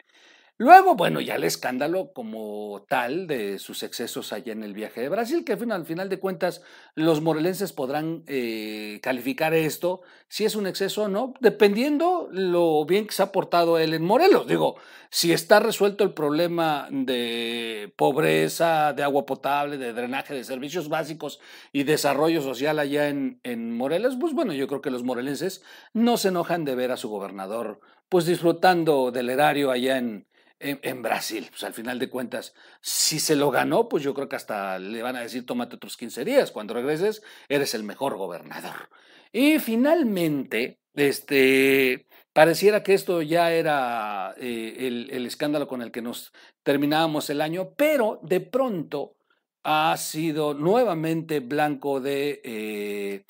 Luego, 0.59 0.95
bueno, 0.95 1.21
ya 1.21 1.35
el 1.35 1.43
escándalo 1.43 2.13
como 2.13 2.83
tal 2.89 3.27
de 3.27 3.59
sus 3.59 3.83
excesos 3.83 4.33
allá 4.33 4.53
en 4.53 4.63
el 4.63 4.73
viaje 4.73 5.01
de 5.01 5.09
Brasil, 5.09 5.45
que 5.45 5.53
al 5.53 5.85
final 5.85 6.09
de 6.09 6.19
cuentas 6.19 6.63
los 6.95 7.21
morelenses 7.21 7.73
podrán 7.73 8.23
eh, 8.25 8.99
calificar 9.03 9.53
esto, 9.53 10.01
si 10.29 10.45
es 10.45 10.55
un 10.55 10.65
exceso 10.65 11.03
o 11.03 11.07
no, 11.09 11.35
dependiendo 11.41 12.27
lo 12.31 12.83
bien 12.85 13.05
que 13.05 13.13
se 13.13 13.21
ha 13.21 13.31
portado 13.31 13.77
él 13.77 13.93
en 13.93 14.03
Morelos. 14.03 14.47
Digo, 14.47 14.77
si 15.11 15.31
está 15.31 15.59
resuelto 15.59 16.03
el 16.03 16.15
problema 16.15 16.87
de 16.89 17.93
pobreza, 17.95 18.93
de 18.93 19.03
agua 19.03 19.27
potable, 19.27 19.77
de 19.77 19.93
drenaje, 19.93 20.33
de 20.33 20.43
servicios 20.43 20.89
básicos 20.89 21.39
y 21.71 21.83
desarrollo 21.83 22.41
social 22.41 22.79
allá 22.79 23.09
en, 23.09 23.39
en 23.43 23.77
Morelos, 23.77 24.17
pues 24.19 24.33
bueno, 24.33 24.53
yo 24.53 24.67
creo 24.67 24.81
que 24.81 24.89
los 24.89 25.03
morelenses 25.03 25.61
no 25.93 26.17
se 26.17 26.29
enojan 26.29 26.65
de 26.65 26.73
ver 26.73 26.91
a 26.91 26.97
su 26.97 27.09
gobernador 27.09 27.79
pues 28.09 28.25
disfrutando 28.25 29.11
del 29.11 29.29
erario 29.29 29.69
allá 29.69 29.97
en, 29.97 30.26
en, 30.59 31.01
Brasil. 31.01 31.47
Pues 31.49 31.63
al 31.63 31.73
final 31.73 31.99
de 31.99 32.09
cuentas, 32.09 32.53
si 32.81 33.19
se 33.19 33.35
lo 33.35 33.51
ganó, 33.51 33.89
pues 33.89 34.03
yo 34.03 34.13
creo 34.13 34.29
que 34.29 34.35
hasta 34.35 34.79
le 34.79 35.01
van 35.01 35.15
a 35.15 35.21
decir, 35.21 35.45
tómate 35.45 35.75
otros 35.75 35.97
15 35.97 36.25
días. 36.25 36.51
Cuando 36.51 36.73
regreses, 36.73 37.23
eres 37.49 37.73
el 37.73 37.83
mejor 37.83 38.17
gobernador. 38.17 38.89
Y 39.31 39.59
finalmente, 39.59 40.79
este, 40.93 42.07
pareciera 42.33 42.83
que 42.83 42.93
esto 42.93 43.21
ya 43.21 43.51
era 43.51 44.33
eh, 44.37 44.87
el, 45.11 45.25
escándalo 45.25 45.67
con 45.67 45.81
el 45.81 45.91
que 45.91 46.01
nos 46.01 46.33
terminábamos 46.63 47.29
el 47.29 47.41
año, 47.41 47.73
pero 47.75 48.19
de 48.23 48.41
pronto 48.41 49.15
ha 49.63 49.95
sido 49.97 50.53
nuevamente 50.53 51.39
blanco 51.39 51.99
de, 51.99 52.41
eh, 52.43 53.25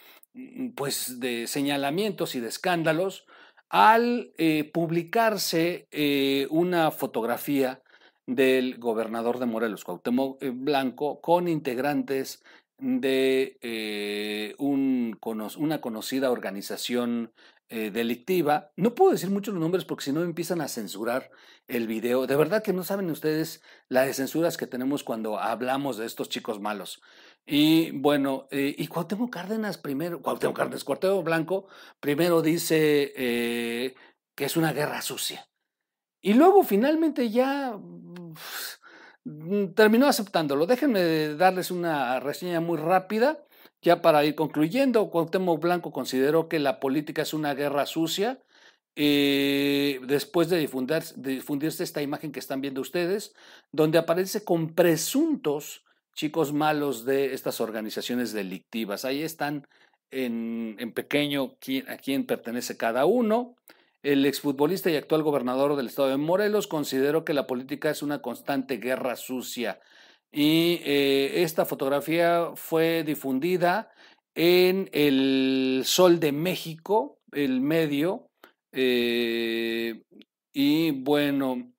pues 0.75 1.19
de 1.19 1.48
señalamientos 1.48 2.36
y 2.36 2.39
de 2.39 2.50
escándalos 2.50 3.25
al 3.70 4.32
eh, 4.38 4.70
publicarse 4.74 5.88
eh, 5.92 6.48
una 6.50 6.92
fotografía 6.92 7.82
del 8.26 8.78
gobernador 8.78 9.40
de 9.40 9.46
Morelos, 9.46 9.84
Cuauhtémoc 9.84 10.42
eh, 10.42 10.50
Blanco, 10.50 11.22
con 11.22 11.48
integrantes 11.48 12.44
de 12.80 14.56
una 14.60 15.82
conocida 15.82 16.30
organización 16.30 17.32
delictiva. 17.70 18.72
No 18.76 18.94
puedo 18.94 19.14
decir 19.14 19.32
muchos 19.32 19.56
los 19.56 19.62
nombres 19.62 19.84
porque 19.84 20.06
si 20.06 20.12
no 20.12 20.22
empiezan 20.22 20.62
a 20.62 20.68
censurar 20.68 21.32
el 21.68 21.88
video. 21.88 22.28
De 22.28 22.36
verdad 22.36 22.62
que 22.62 22.74
no 22.74 22.84
saben 22.84 23.10
ustedes 23.10 23.64
las 23.90 24.16
censuras 24.16 24.58
que 24.58 24.68
tenemos 24.68 25.04
cuando 25.04 25.40
hablamos 25.40 25.98
de 25.98 26.06
estos 26.06 26.30
chicos 26.30 26.60
malos. 26.60 27.02
Y 27.50 27.92
bueno, 27.92 28.48
eh, 28.51 28.75
y 28.77 28.88
Cuauhtémoc 28.88 29.32
Cárdenas 29.32 29.77
primero, 29.77 30.22
Cuauhtémoc 30.22 30.58
Cárdenas, 30.58 30.84
Cuauhtémoc 30.84 31.24
Blanco, 31.24 31.68
primero 32.01 32.42
dice 32.42 33.13
eh, 33.16 33.96
que 34.36 34.46
es 34.46 34.58
una 34.58 34.74
guerra 34.74 35.01
sucia. 35.01 35.48
Y 36.22 36.34
luego 36.34 36.63
finalmente 36.63 37.30
ya 37.30 37.77
mm, 39.24 39.74
terminó 39.75 40.08
aceptándolo. 40.08 40.66
Déjenme 40.66 41.36
darles 41.36 41.72
una 41.72 42.20
reseña 42.20 42.60
muy 42.60 42.77
rápida, 42.77 43.46
ya 43.82 44.01
para 44.01 44.25
ir 44.25 44.36
concluyendo. 44.36 45.10
Cuauhtémoc 45.10 45.62
Blanco 45.62 45.94
consideró 45.94 46.50
que 46.50 46.60
la 46.60 46.82
política 46.82 47.22
es 47.22 47.34
una 47.34 47.54
guerra 47.54 47.86
sucia. 47.86 48.44
Eh, 48.98 50.01
después 50.06 50.50
de, 50.50 50.58
de 50.58 51.32
difundirse 51.32 51.84
esta 51.84 52.01
imagen 52.01 52.34
que 52.34 52.39
están 52.39 52.60
viendo 52.60 52.82
ustedes, 52.82 53.34
donde 53.72 54.00
aparece 54.00 54.44
con 54.44 54.74
presuntos 54.74 55.87
chicos 56.18 56.52
malos 56.52 57.06
de 57.06 57.34
estas 57.34 57.62
organizaciones 57.62 58.34
delictivas. 58.34 59.06
Ahí 59.06 59.22
están 59.22 59.68
en, 60.12 60.76
pequeño 60.94 61.56
a 61.88 61.98
quién 61.98 62.26
pertenece 62.26 62.76
cada 62.76 63.06
uno. 63.06 63.56
El 64.02 64.26
exfutbolista 64.26 64.90
y 64.90 64.96
actual 64.96 65.22
gobernador 65.22 65.76
del 65.76 65.88
estado 65.88 66.10
de 66.10 66.18
Morelos 66.18 66.68
consideró 66.68 67.24
que 67.24 67.34
la 67.34 67.46
política 67.46 67.92
es 67.92 68.02
una 68.02 68.22
constante 68.22 68.78
guerra 68.78 69.16
sucia. 69.16 69.80
Y 70.32 70.82
eh, 70.84 71.44
esta 71.44 71.66
fotografía 71.66 72.52
fue 72.56 73.04
difundida 73.04 73.92
en 74.34 74.90
el 74.94 75.84
Sol 75.86 76.20
de 76.20 76.32
México, 76.32 77.20
el 77.32 77.62
medio. 77.62 78.28
Eh, 78.72 80.02
y 80.52 80.92
bueno, 80.92 81.72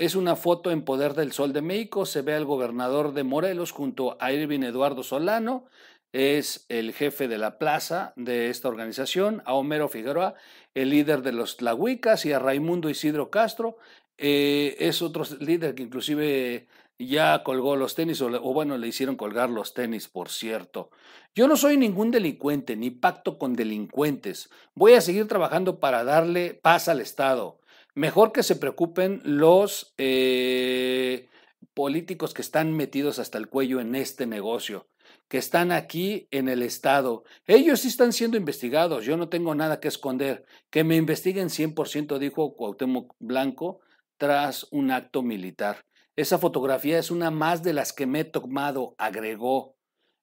es 0.00 0.14
una 0.14 0.34
foto 0.34 0.70
en 0.70 0.82
Poder 0.82 1.12
del 1.12 1.32
Sol 1.32 1.52
de 1.52 1.60
México. 1.60 2.06
Se 2.06 2.22
ve 2.22 2.34
al 2.34 2.46
gobernador 2.46 3.12
de 3.12 3.22
Morelos 3.22 3.70
junto 3.70 4.16
a 4.18 4.32
Irving 4.32 4.62
Eduardo 4.62 5.02
Solano. 5.02 5.66
Es 6.10 6.64
el 6.70 6.94
jefe 6.94 7.28
de 7.28 7.36
la 7.36 7.58
plaza 7.58 8.14
de 8.16 8.48
esta 8.48 8.68
organización, 8.68 9.42
a 9.44 9.52
Homero 9.52 9.90
Figueroa, 9.90 10.36
el 10.72 10.88
líder 10.88 11.20
de 11.20 11.32
los 11.32 11.58
Tlahuicas, 11.58 12.24
y 12.24 12.32
a 12.32 12.38
Raimundo 12.38 12.88
Isidro 12.88 13.28
Castro. 13.28 13.76
Eh, 14.16 14.74
es 14.78 15.02
otro 15.02 15.22
líder 15.38 15.74
que 15.74 15.82
inclusive 15.82 16.66
ya 16.98 17.42
colgó 17.42 17.76
los 17.76 17.94
tenis, 17.94 18.22
o, 18.22 18.28
o, 18.28 18.54
bueno, 18.54 18.78
le 18.78 18.88
hicieron 18.88 19.16
colgar 19.16 19.50
los 19.50 19.74
tenis, 19.74 20.08
por 20.08 20.30
cierto. 20.30 20.90
Yo 21.34 21.46
no 21.46 21.58
soy 21.58 21.76
ningún 21.76 22.10
delincuente, 22.10 22.74
ni 22.74 22.90
pacto 22.90 23.36
con 23.36 23.54
delincuentes. 23.54 24.48
Voy 24.74 24.94
a 24.94 25.02
seguir 25.02 25.28
trabajando 25.28 25.78
para 25.78 26.04
darle 26.04 26.54
paz 26.54 26.88
al 26.88 27.02
Estado. 27.02 27.59
Mejor 27.94 28.32
que 28.32 28.42
se 28.42 28.56
preocupen 28.56 29.20
los 29.24 29.94
eh, 29.98 31.28
políticos 31.74 32.34
que 32.34 32.42
están 32.42 32.72
metidos 32.72 33.18
hasta 33.18 33.38
el 33.38 33.48
cuello 33.48 33.80
en 33.80 33.94
este 33.94 34.26
negocio, 34.26 34.88
que 35.28 35.38
están 35.38 35.72
aquí 35.72 36.28
en 36.30 36.48
el 36.48 36.62
Estado. 36.62 37.24
Ellos 37.46 37.80
sí 37.80 37.88
están 37.88 38.12
siendo 38.12 38.36
investigados, 38.36 39.04
yo 39.04 39.16
no 39.16 39.28
tengo 39.28 39.54
nada 39.54 39.80
que 39.80 39.88
esconder. 39.88 40.44
Que 40.70 40.84
me 40.84 40.96
investiguen 40.96 41.48
100%, 41.48 42.18
dijo 42.18 42.54
Cuauhtémoc 42.54 43.14
Blanco, 43.18 43.80
tras 44.18 44.66
un 44.70 44.90
acto 44.90 45.22
militar. 45.22 45.84
Esa 46.16 46.38
fotografía 46.38 46.98
es 46.98 47.10
una 47.10 47.30
más 47.30 47.62
de 47.62 47.72
las 47.72 47.92
que 47.92 48.06
me 48.06 48.20
he 48.20 48.24
tomado, 48.24 48.94
agregó. 48.98 49.76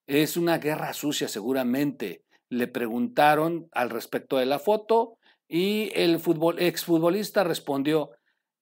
Es 0.05 0.37
una 0.37 0.59
guerra 0.59 0.93
sucia 0.93 1.27
seguramente. 1.27 2.23
Le 2.49 2.67
preguntaron 2.67 3.67
al 3.71 3.89
respecto 3.89 4.37
de 4.37 4.45
la 4.45 4.59
foto 4.59 5.17
y 5.47 5.91
el 5.95 6.19
fútbol, 6.19 6.59
exfutbolista 6.59 7.43
respondió, 7.43 8.11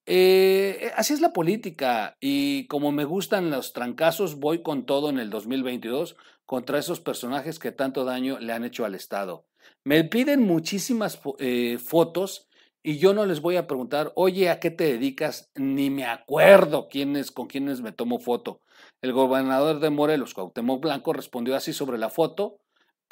eh, 0.05 0.91
así 0.95 1.13
es 1.13 1.21
la 1.21 1.33
política 1.33 2.15
y 2.19 2.67
como 2.67 2.91
me 2.91 3.05
gustan 3.05 3.49
los 3.49 3.73
trancazos, 3.73 4.35
voy 4.39 4.61
con 4.61 4.85
todo 4.85 5.09
en 5.09 5.17
el 5.17 5.29
2022 5.29 6.15
contra 6.45 6.77
esos 6.77 6.99
personajes 6.99 7.57
que 7.57 7.71
tanto 7.71 8.05
daño 8.05 8.39
le 8.39 8.53
han 8.53 8.63
hecho 8.63 8.85
al 8.85 8.93
Estado. 8.93 9.45
Me 9.83 10.03
piden 10.03 10.43
muchísimas 10.43 11.19
eh, 11.39 11.79
fotos 11.79 12.47
y 12.83 12.99
yo 12.99 13.15
no 13.15 13.25
les 13.25 13.41
voy 13.41 13.55
a 13.55 13.65
preguntar, 13.65 14.11
oye, 14.15 14.51
¿a 14.51 14.59
qué 14.59 14.69
te 14.69 14.83
dedicas? 14.83 15.49
Ni 15.55 15.89
me 15.89 16.05
acuerdo 16.05 16.87
quiénes, 16.87 17.31
con 17.31 17.47
quiénes 17.47 17.81
me 17.81 17.91
tomo 17.91 18.19
foto. 18.19 18.61
El 19.01 19.11
gobernador 19.11 19.79
de 19.79 19.89
Morelos, 19.89 20.35
Cuauhtémoc 20.35 20.83
Blanco, 20.83 21.11
respondió 21.11 21.55
así 21.55 21.73
sobre 21.73 21.97
la 21.97 22.11
foto 22.11 22.59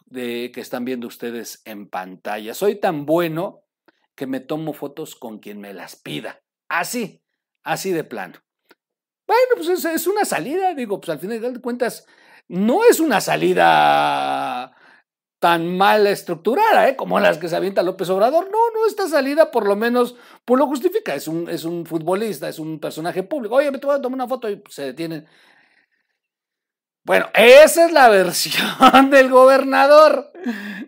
de 0.06 0.52
que 0.54 0.62
están 0.62 0.86
viendo 0.86 1.08
ustedes 1.08 1.62
en 1.66 1.88
pantalla. 1.88 2.54
Soy 2.54 2.76
tan 2.76 3.06
bueno 3.06 3.64
que 4.16 4.28
me 4.28 4.40
tomo 4.40 4.74
fotos 4.74 5.16
con 5.16 5.40
quien 5.40 5.60
me 5.60 5.74
las 5.74 5.96
pida. 5.96 6.42
Así, 6.70 7.24
así 7.64 7.92
de 7.92 8.04
plano. 8.04 8.40
Bueno, 9.26 9.44
pues 9.56 9.86
es, 9.86 10.08
una 10.08 10.26
salida, 10.26 10.74
digo, 10.74 11.00
pues 11.00 11.10
al 11.10 11.20
final 11.20 11.54
de 11.54 11.62
cuentas, 11.62 12.06
no 12.48 12.84
es 12.84 13.00
una 13.00 13.22
salida 13.22 14.76
tan 15.40 15.76
mal 15.76 16.08
estructurada 16.08 16.88
¿eh? 16.88 16.96
como 16.96 17.20
las 17.20 17.38
que 17.38 17.50
se 17.50 17.56
avienta 17.56 17.84
López 17.84 18.10
Obrador. 18.10 18.46
No, 18.46 18.58
no, 18.74 18.86
esta 18.88 19.08
salida 19.08 19.52
por 19.52 19.66
lo 19.66 19.76
menos 19.76 20.16
pues 20.46 20.60
lo 20.60 20.68
justifica. 20.68 21.16
Es 21.16 21.28
un, 21.28 21.50
es 21.50 21.64
un 21.64 21.86
futbolista, 21.86 22.48
es 22.48 22.60
un 22.60 22.80
personaje 22.80 23.24
público. 23.24 23.56
Oye, 23.56 23.72
me 23.72 23.80
te 23.80 23.88
voy 23.88 24.00
a 24.02 24.08
una 24.08 24.28
foto 24.28 24.50
y 24.50 24.62
se 24.70 24.84
detienen. 24.84 25.28
Bueno, 27.06 27.28
esa 27.34 27.86
es 27.86 27.92
la 27.92 28.08
versión 28.08 28.66
del 29.10 29.30
gobernador. 29.30 30.32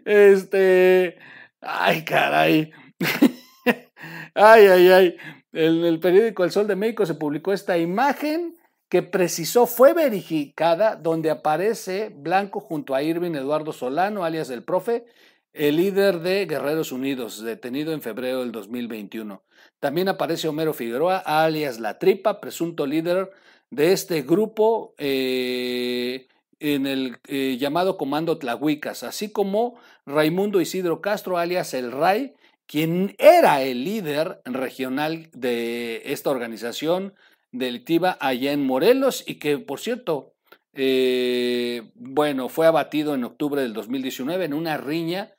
Este. 0.05 1.17
Ay, 1.61 2.05
caray. 2.05 2.71
ay, 4.33 4.67
ay, 4.67 4.89
ay. 4.89 5.17
En 5.51 5.83
el 5.83 5.99
periódico 5.99 6.43
El 6.43 6.51
Sol 6.51 6.67
de 6.67 6.75
México 6.75 7.05
se 7.05 7.15
publicó 7.15 7.51
esta 7.51 7.77
imagen 7.77 8.55
que 8.89 9.03
precisó 9.03 9.67
fue 9.67 9.93
verificada, 9.93 10.95
donde 10.95 11.31
aparece 11.31 12.13
Blanco 12.15 12.59
junto 12.59 12.95
a 12.95 13.01
Irving 13.03 13.35
Eduardo 13.35 13.73
Solano, 13.73 14.23
alias 14.23 14.49
el 14.49 14.63
profe, 14.63 15.05
el 15.53 15.77
líder 15.77 16.19
de 16.19 16.45
Guerreros 16.45 16.91
Unidos, 16.91 17.41
detenido 17.43 17.93
en 17.93 18.01
febrero 18.01 18.39
del 18.39 18.51
2021. 18.51 19.43
También 19.79 20.07
aparece 20.07 20.47
Homero 20.47 20.73
Figueroa, 20.73 21.17
alias 21.17 21.79
La 21.79 21.97
Tripa, 21.97 22.39
presunto 22.39 22.85
líder 22.85 23.31
de 23.69 23.91
este 23.91 24.21
grupo 24.21 24.93
eh, 24.97 26.27
en 26.59 26.85
el 26.85 27.17
eh, 27.27 27.57
llamado 27.59 27.97
Comando 27.97 28.37
Tlahuicas, 28.37 29.03
así 29.03 29.31
como 29.31 29.75
Raimundo 30.05 30.61
Isidro 30.61 31.01
Castro, 31.01 31.37
alias 31.37 31.73
El 31.73 31.91
Ray, 31.91 32.33
quien 32.67 33.15
era 33.17 33.61
el 33.61 33.83
líder 33.83 34.41
regional 34.45 35.29
de 35.33 36.01
esta 36.05 36.29
organización 36.29 37.13
delictiva 37.51 38.17
allá 38.19 38.51
en 38.51 38.65
Morelos 38.65 39.23
y 39.27 39.35
que, 39.35 39.57
por 39.57 39.79
cierto, 39.79 40.33
eh, 40.73 41.91
bueno, 41.95 42.49
fue 42.49 42.67
abatido 42.67 43.15
en 43.15 43.23
octubre 43.23 43.61
del 43.61 43.73
2019 43.73 44.45
en 44.45 44.53
una 44.53 44.77
riña 44.77 45.33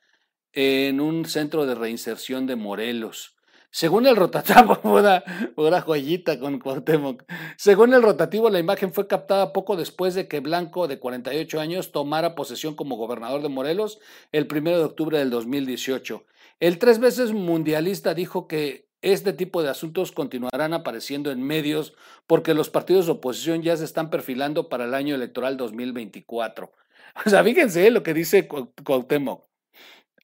en 0.53 1.01
un 1.01 1.27
centro 1.27 1.67
de 1.67 1.75
reinserción 1.75 2.47
de 2.47 2.57
Morelos. 2.57 3.37
Según 3.71 4.07
el 4.07 4.17
rotativo, 4.17 4.79
una, 5.57 5.81
joyita 5.81 6.39
con 6.41 6.59
Cuauhtémoc. 6.59 7.25
Según 7.57 7.95
el 7.95 8.03
rotativo, 8.03 8.51
la 8.51 8.59
imagen 8.59 8.93
fue 8.93 9.07
captada 9.07 9.53
poco 9.53 9.77
después 9.77 10.15
de 10.15 10.29
que 10.29 10.41
Blanco, 10.41 10.89
de 10.89 10.99
48 10.99 11.61
años, 11.61 11.93
tomara 11.93 12.35
posesión 12.35 12.75
como 12.75 12.97
gobernador 12.97 13.43
de 13.43 13.49
Morelos 13.49 13.99
el 14.33 14.49
1 14.51 14.71
de 14.71 14.85
octubre 14.85 15.19
del 15.19 15.31
2018. 15.31 16.25
El 16.61 16.79
tres 16.79 16.99
veces 16.99 17.33
mundialista 17.33 18.15
dijo 18.15 18.49
que 18.49 18.89
este 19.03 19.33
tipo 19.33 19.63
de 19.63 19.69
asuntos 19.69 20.11
continuarán 20.11 20.73
apareciendo 20.73 21.31
en 21.31 21.43
medios 21.43 21.95
porque 22.27 22.55
los 22.55 22.71
partidos 22.71 23.07
de 23.07 23.13
oposición 23.13 23.63
ya 23.63 23.77
se 23.77 23.85
están 23.85 24.11
perfilando 24.11 24.69
para 24.69 24.85
el 24.85 24.95
año 24.95 25.15
electoral 25.15 25.57
2024. 25.57 26.73
O 27.25 27.31
sea, 27.31 27.43
fíjense 27.43 27.91
lo 27.91 28.03
que 28.03 28.13
dice 28.13 28.47
Cuauhtémoc. 28.47 29.47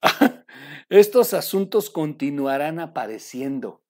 Estos 0.93 1.33
asuntos 1.33 1.89
continuarán 1.89 2.79
apareciendo. 2.79 3.81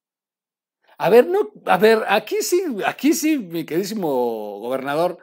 A 0.98 1.10
ver, 1.10 1.26
no, 1.26 1.50
a 1.66 1.76
ver, 1.76 2.04
aquí 2.06 2.36
sí, 2.42 2.62
aquí 2.86 3.12
sí, 3.12 3.38
mi 3.38 3.66
queridísimo 3.66 4.60
gobernador, 4.60 5.18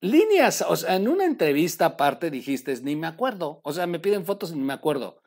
líneas, 0.00 0.64
o 0.68 0.74
sea, 0.74 0.96
en 0.96 1.06
una 1.06 1.24
entrevista 1.24 1.86
aparte 1.86 2.32
dijiste, 2.32 2.74
ni 2.82 2.96
me 2.96 3.06
acuerdo, 3.06 3.60
o 3.62 3.72
sea, 3.72 3.86
me 3.86 4.00
piden 4.00 4.24
fotos 4.24 4.50
y 4.50 4.56
ni 4.56 4.62
me 4.62 4.72
acuerdo. 4.72 5.22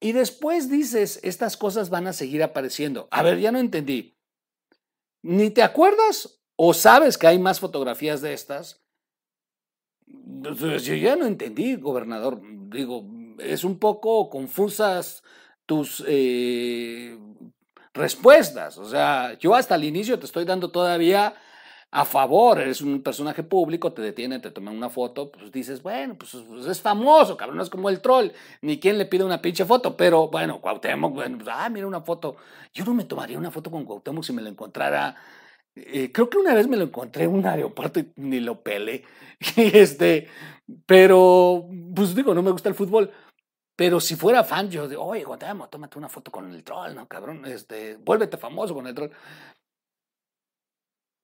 Y 0.00 0.12
después 0.12 0.70
dices, 0.70 1.20
estas 1.22 1.58
cosas 1.58 1.90
van 1.90 2.06
a 2.06 2.14
seguir 2.14 2.42
apareciendo. 2.42 3.06
A 3.10 3.22
ver, 3.22 3.40
ya 3.40 3.52
no 3.52 3.58
entendí. 3.58 4.16
¿Ni 5.22 5.50
te 5.50 5.62
acuerdas 5.62 6.40
o 6.56 6.72
sabes 6.72 7.18
que 7.18 7.26
hay 7.26 7.38
más 7.38 7.60
fotografías 7.60 8.22
de 8.22 8.32
estas? 8.32 8.82
Yo 10.06 10.94
ya 10.94 11.16
no 11.16 11.26
entendí, 11.26 11.76
gobernador. 11.76 12.40
Digo, 12.70 13.04
es 13.38 13.64
un 13.64 13.78
poco 13.78 14.30
confusas 14.30 15.22
tus 15.66 16.04
eh, 16.06 17.18
respuestas. 17.94 18.78
O 18.78 18.88
sea, 18.88 19.38
yo 19.38 19.54
hasta 19.54 19.74
el 19.74 19.84
inicio 19.84 20.18
te 20.18 20.26
estoy 20.26 20.44
dando 20.44 20.70
todavía 20.70 21.34
a 21.90 22.04
favor, 22.04 22.60
eres 22.60 22.82
un 22.82 23.02
personaje 23.02 23.42
público, 23.42 23.92
te 23.92 24.02
detienen, 24.02 24.42
te 24.42 24.50
toman 24.50 24.76
una 24.76 24.90
foto, 24.90 25.30
pues 25.32 25.50
dices, 25.50 25.82
bueno, 25.82 26.16
pues, 26.18 26.36
pues, 26.46 26.66
es 26.66 26.80
famoso, 26.82 27.36
cabrón, 27.36 27.56
no 27.56 27.62
es 27.62 27.70
como 27.70 27.88
el 27.88 28.02
troll, 28.02 28.28
ni 28.60 28.78
quien 28.78 28.98
le 28.98 29.06
pide 29.06 29.24
una 29.24 29.40
pinche 29.40 29.64
foto, 29.64 29.96
pero 29.96 30.28
bueno, 30.28 30.60
Cuauhtémoc, 30.60 31.14
bueno, 31.14 31.38
pues, 31.38 31.48
ah, 31.50 31.68
mira 31.70 31.86
una 31.86 32.02
foto. 32.02 32.36
Yo 32.74 32.84
no 32.84 32.92
me 32.94 33.04
tomaría 33.04 33.38
una 33.38 33.50
foto 33.50 33.70
con 33.70 33.84
Cuauhtémoc 33.84 34.22
si 34.24 34.32
me 34.34 34.42
lo 34.42 34.48
encontrara. 34.50 35.16
Eh, 35.74 36.10
creo 36.12 36.28
que 36.28 36.38
una 36.38 36.54
vez 36.54 36.68
me 36.68 36.76
lo 36.76 36.84
encontré 36.84 37.24
en 37.24 37.30
un 37.32 37.46
aeropuerto 37.46 38.00
y 38.00 38.12
ni 38.16 38.40
lo 38.40 38.62
pele. 38.62 39.04
este, 39.56 40.28
pero, 40.86 41.66
pues 41.94 42.14
digo, 42.14 42.34
no 42.34 42.42
me 42.42 42.50
gusta 42.50 42.68
el 42.68 42.74
fútbol. 42.74 43.10
Pero 43.78 44.00
si 44.00 44.16
fuera 44.16 44.42
fan, 44.42 44.68
yo 44.70 44.88
digo, 44.88 45.04
oye, 45.04 45.22
Cuauhtémoc, 45.22 45.70
tómate 45.70 45.98
una 45.98 46.08
foto 46.08 46.32
con 46.32 46.50
el 46.52 46.64
troll, 46.64 46.96
¿no, 46.96 47.06
cabrón? 47.06 47.46
Este, 47.46 47.94
vuélvete 47.96 48.36
famoso 48.36 48.74
con 48.74 48.88
el 48.88 48.94
troll. 48.94 49.12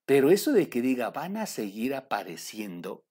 Pero 0.05 0.29
eso 0.29 0.53
de 0.53 0.69
que 0.69 0.81
diga, 0.81 1.09
van 1.09 1.35
a 1.35 1.47
seguir 1.47 1.93
apareciendo, 1.93 3.03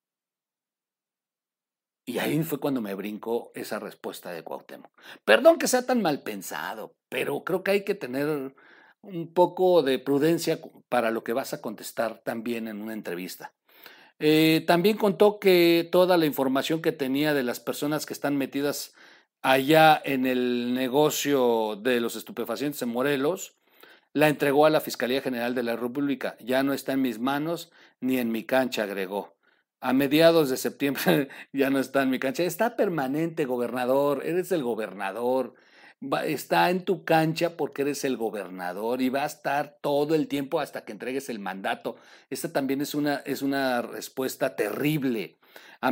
y 2.06 2.20
ahí 2.20 2.42
fue 2.42 2.58
cuando 2.58 2.80
me 2.80 2.94
brincó 2.94 3.52
esa 3.54 3.78
respuesta 3.78 4.30
de 4.30 4.42
Cuauhtémoc. 4.42 4.90
Perdón 5.26 5.58
que 5.58 5.68
sea 5.68 5.84
tan 5.84 6.00
mal 6.00 6.22
pensado, 6.22 6.96
pero 7.10 7.44
creo 7.44 7.62
que 7.62 7.72
hay 7.72 7.84
que 7.84 7.94
tener 7.94 8.54
un 9.02 9.34
poco 9.34 9.82
de 9.82 9.98
prudencia 9.98 10.58
para 10.88 11.10
lo 11.10 11.22
que 11.22 11.34
vas 11.34 11.52
a 11.52 11.60
contestar 11.60 12.22
también 12.24 12.66
en 12.66 12.80
una 12.80 12.94
entrevista. 12.94 13.52
Eh, 14.20 14.64
también 14.66 14.96
contó 14.96 15.38
que 15.38 15.86
toda 15.92 16.16
la 16.16 16.24
información 16.24 16.80
que 16.80 16.92
tenía 16.92 17.34
de 17.34 17.42
las 17.42 17.60
personas 17.60 18.06
que 18.06 18.14
están 18.14 18.36
metidas 18.38 18.94
allá 19.44 20.00
en 20.02 20.24
el 20.24 20.72
negocio 20.72 21.76
de 21.76 22.00
los 22.00 22.16
estupefacientes 22.16 22.80
en 22.80 22.88
Morelos, 22.88 23.54
la 24.14 24.28
entregó 24.28 24.64
a 24.64 24.70
la 24.70 24.80
Fiscalía 24.80 25.20
General 25.20 25.54
de 25.54 25.62
la 25.62 25.76
República. 25.76 26.36
Ya 26.40 26.62
no 26.62 26.72
está 26.72 26.94
en 26.94 27.02
mis 27.02 27.18
manos 27.18 27.70
ni 28.00 28.18
en 28.18 28.32
mi 28.32 28.44
cancha, 28.44 28.84
agregó. 28.84 29.36
A 29.80 29.92
mediados 29.92 30.48
de 30.48 30.56
septiembre 30.56 31.28
ya 31.52 31.68
no 31.68 31.78
está 31.78 32.02
en 32.02 32.10
mi 32.10 32.18
cancha. 32.18 32.42
Está 32.42 32.74
permanente, 32.74 33.44
gobernador. 33.44 34.22
Eres 34.24 34.50
el 34.50 34.62
gobernador. 34.62 35.54
está 36.24 36.70
en 36.70 36.82
tu 36.86 37.04
cancha 37.04 37.58
porque 37.58 37.82
eres 37.82 38.02
el 38.04 38.16
gobernador 38.16 39.02
y 39.02 39.10
va 39.10 39.24
a 39.24 39.26
estar 39.26 39.76
todo 39.82 40.14
el 40.14 40.26
tiempo 40.26 40.58
hasta 40.58 40.86
que 40.86 40.92
entregues 40.92 41.28
el 41.28 41.38
mandato. 41.38 41.96
Esta 42.30 42.50
también 42.50 42.80
es 42.80 42.94
una, 42.94 43.16
es 43.26 43.42
una 43.42 43.82
respuesta 43.82 44.56
terrible. 44.56 45.36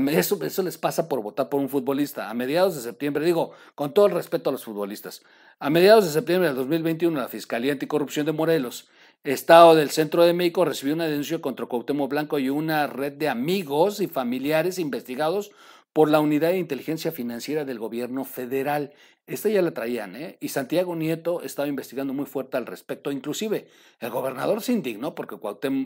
Eso, 0.09 0.43
eso 0.43 0.63
les 0.63 0.79
pasa 0.79 1.09
por 1.09 1.23
votar 1.23 1.49
por 1.49 1.61
un 1.61 1.69
futbolista. 1.69 2.31
A 2.31 2.35
mediados 2.35 2.75
de 2.75 2.81
septiembre, 2.81 3.25
digo, 3.25 3.53
con 3.75 3.93
todo 3.93 4.07
el 4.07 4.13
respeto 4.13 4.51
a 4.51 4.53
los 4.53 4.65
futbolistas, 4.65 5.23
a 5.59 5.71
mediados 5.71 6.05
de 6.05 6.11
septiembre 6.11 6.49
del 6.49 6.57
2021, 6.57 7.19
la 7.19 7.29
Fiscalía 7.29 7.73
Anticorrupción 7.73 8.27
de 8.27 8.33
Morelos 8.33 8.89
Estado 9.25 9.77
del 9.77 9.91
Centro 9.91 10.25
de 10.25 10.33
México 10.33 10.65
recibió 10.65 10.95
una 10.95 11.07
denuncia 11.07 11.41
contra 11.41 11.67
Cuauhtémoc 11.67 12.11
Blanco 12.11 12.41
y 12.41 12.51
una 12.51 12.89
red 12.89 13.13
de 13.13 13.29
amigos 13.29 14.01
y 14.01 14.09
familiares 14.09 14.81
investigados 14.81 15.53
por 15.93 16.11
la 16.11 16.19
Unidad 16.19 16.51
de 16.51 16.59
Inteligencia 16.59 17.13
Financiera 17.13 17.65
del 17.65 17.79
Gobierno 17.79 18.25
Federal. 18.25 18.93
Esta 19.25 19.49
ya 19.49 19.63
la 19.63 19.71
traían, 19.71 20.17
¿eh? 20.17 20.37
Y 20.41 20.49
Santiago 20.49 20.97
Nieto 20.97 21.43
estaba 21.43 21.69
investigando 21.69 22.13
muy 22.13 22.27
fuerte 22.27 22.57
al 22.57 22.67
respecto. 22.67 23.13
Inclusive 23.13 23.69
el 24.01 24.11
gobernador 24.11 24.61
se 24.63 24.73
indignó 24.73 25.15
porque, 25.15 25.37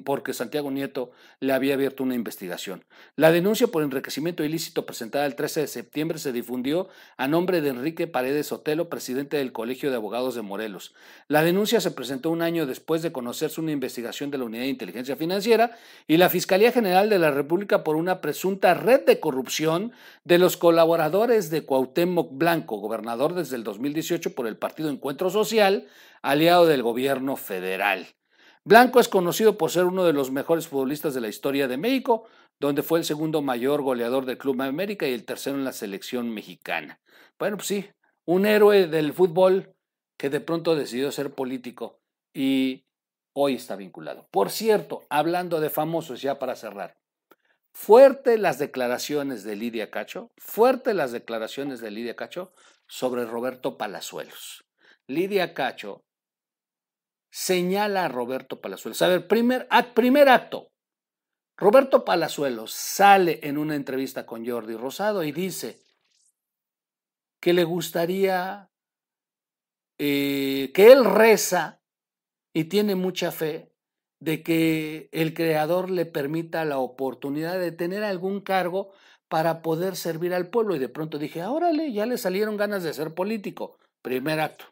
porque 0.02 0.32
Santiago 0.32 0.70
Nieto 0.70 1.10
le 1.40 1.52
había 1.52 1.74
abierto 1.74 2.02
una 2.02 2.14
investigación. 2.14 2.84
La 3.14 3.30
denuncia 3.32 3.66
por 3.66 3.82
enriquecimiento 3.82 4.42
ilícito 4.42 4.86
presentada 4.86 5.26
el 5.26 5.34
13 5.34 5.60
de 5.60 5.66
septiembre 5.66 6.18
se 6.18 6.32
difundió 6.32 6.88
a 7.18 7.28
nombre 7.28 7.60
de 7.60 7.68
Enrique 7.68 8.06
Paredes 8.06 8.52
Otelo, 8.52 8.88
presidente 8.88 9.36
del 9.36 9.52
Colegio 9.52 9.90
de 9.90 9.96
Abogados 9.96 10.34
de 10.34 10.40
Morelos. 10.40 10.94
La 11.28 11.42
denuncia 11.42 11.82
se 11.82 11.90
presentó 11.90 12.30
un 12.30 12.40
año 12.40 12.64
después 12.64 13.02
de 13.02 13.12
conocerse 13.12 13.60
una 13.60 13.72
investigación 13.72 14.30
de 14.30 14.38
la 14.38 14.44
Unidad 14.44 14.62
de 14.62 14.68
Inteligencia 14.68 15.14
Financiera 15.14 15.76
y 16.06 16.16
la 16.16 16.30
Fiscalía 16.30 16.72
General 16.72 17.10
de 17.10 17.18
la 17.18 17.30
República 17.30 17.84
por 17.84 17.96
una 17.96 18.22
presunta 18.22 18.72
red 18.72 19.04
de 19.04 19.20
corrupción 19.20 19.92
de 20.24 20.38
los 20.38 20.56
colaboradores 20.56 21.50
de 21.50 21.66
Cuauhtémoc 21.66 22.30
Blanco, 22.32 22.78
gobernador 22.78 23.25
desde 23.34 23.56
el 23.56 23.64
2018 23.64 24.34
por 24.34 24.46
el 24.46 24.56
Partido 24.56 24.90
Encuentro 24.90 25.30
Social, 25.30 25.86
aliado 26.22 26.66
del 26.66 26.82
gobierno 26.82 27.36
federal. 27.36 28.06
Blanco 28.64 28.98
es 28.98 29.08
conocido 29.08 29.56
por 29.56 29.70
ser 29.70 29.84
uno 29.84 30.04
de 30.04 30.12
los 30.12 30.30
mejores 30.30 30.66
futbolistas 30.66 31.14
de 31.14 31.20
la 31.20 31.28
historia 31.28 31.68
de 31.68 31.76
México, 31.76 32.26
donde 32.58 32.82
fue 32.82 32.98
el 32.98 33.04
segundo 33.04 33.42
mayor 33.42 33.82
goleador 33.82 34.26
del 34.26 34.38
Club 34.38 34.60
América 34.62 35.06
y 35.06 35.12
el 35.12 35.24
tercero 35.24 35.56
en 35.56 35.64
la 35.64 35.72
selección 35.72 36.30
mexicana. 36.30 37.00
Bueno, 37.38 37.58
pues 37.58 37.68
sí, 37.68 37.88
un 38.24 38.44
héroe 38.44 38.88
del 38.88 39.12
fútbol 39.12 39.74
que 40.16 40.30
de 40.30 40.40
pronto 40.40 40.74
decidió 40.74 41.12
ser 41.12 41.34
político 41.34 42.00
y 42.34 42.86
hoy 43.34 43.54
está 43.54 43.76
vinculado. 43.76 44.28
Por 44.30 44.50
cierto, 44.50 45.04
hablando 45.10 45.60
de 45.60 45.70
famosos 45.70 46.22
ya 46.22 46.38
para 46.38 46.56
cerrar, 46.56 46.96
fuerte 47.72 48.38
las 48.38 48.58
declaraciones 48.58 49.44
de 49.44 49.56
Lidia 49.56 49.90
Cacho, 49.90 50.32
fuerte 50.38 50.94
las 50.94 51.12
declaraciones 51.12 51.80
de 51.80 51.90
Lidia 51.90 52.16
Cacho 52.16 52.52
sobre 52.86 53.24
Roberto 53.24 53.76
Palazuelos. 53.76 54.64
Lidia 55.06 55.54
Cacho 55.54 56.04
señala 57.30 58.06
a 58.06 58.08
Roberto 58.08 58.60
Palazuelos. 58.60 59.02
A 59.02 59.08
ver, 59.08 59.28
primer, 59.28 59.68
primer 59.94 60.28
acto. 60.28 60.72
Roberto 61.56 62.04
Palazuelos 62.04 62.72
sale 62.72 63.40
en 63.42 63.58
una 63.58 63.74
entrevista 63.74 64.26
con 64.26 64.46
Jordi 64.46 64.76
Rosado 64.76 65.24
y 65.24 65.32
dice 65.32 65.82
que 67.40 67.52
le 67.52 67.64
gustaría, 67.64 68.70
eh, 69.98 70.70
que 70.74 70.92
él 70.92 71.04
reza 71.04 71.80
y 72.52 72.64
tiene 72.64 72.94
mucha 72.94 73.30
fe 73.30 73.72
de 74.18 74.42
que 74.42 75.08
el 75.12 75.34
creador 75.34 75.90
le 75.90 76.06
permita 76.06 76.64
la 76.64 76.78
oportunidad 76.78 77.58
de 77.58 77.72
tener 77.72 78.02
algún 78.02 78.40
cargo 78.40 78.92
para 79.28 79.62
poder 79.62 79.96
servir 79.96 80.34
al 80.34 80.50
pueblo. 80.50 80.76
Y 80.76 80.78
de 80.78 80.88
pronto 80.88 81.18
dije, 81.18 81.44
órale, 81.44 81.92
ya 81.92 82.06
le 82.06 82.18
salieron 82.18 82.56
ganas 82.56 82.82
de 82.82 82.94
ser 82.94 83.14
político. 83.14 83.78
Primer 84.02 84.40
acto. 84.40 84.66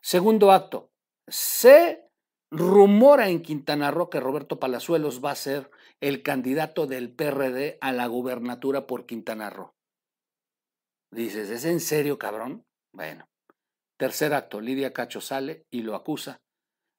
Segundo 0.00 0.52
acto, 0.52 0.90
se 1.28 2.08
rumora 2.50 3.28
en 3.28 3.42
Quintana 3.42 3.90
Roo 3.90 4.10
que 4.10 4.20
Roberto 4.20 4.58
Palazuelos 4.58 5.24
va 5.24 5.30
a 5.30 5.36
ser 5.36 5.70
el 6.00 6.22
candidato 6.22 6.86
del 6.86 7.14
PRD 7.14 7.78
a 7.80 7.92
la 7.92 8.06
gubernatura 8.06 8.86
por 8.86 9.06
Quintana 9.06 9.50
Roo. 9.50 9.74
Dices, 11.12 11.50
¿es 11.50 11.64
en 11.64 11.80
serio, 11.80 12.18
cabrón? 12.18 12.64
Bueno. 12.92 13.28
Tercer 13.98 14.34
acto, 14.34 14.60
Lidia 14.60 14.92
Cacho 14.92 15.20
sale 15.20 15.66
y 15.70 15.82
lo 15.82 15.94
acusa 15.94 16.40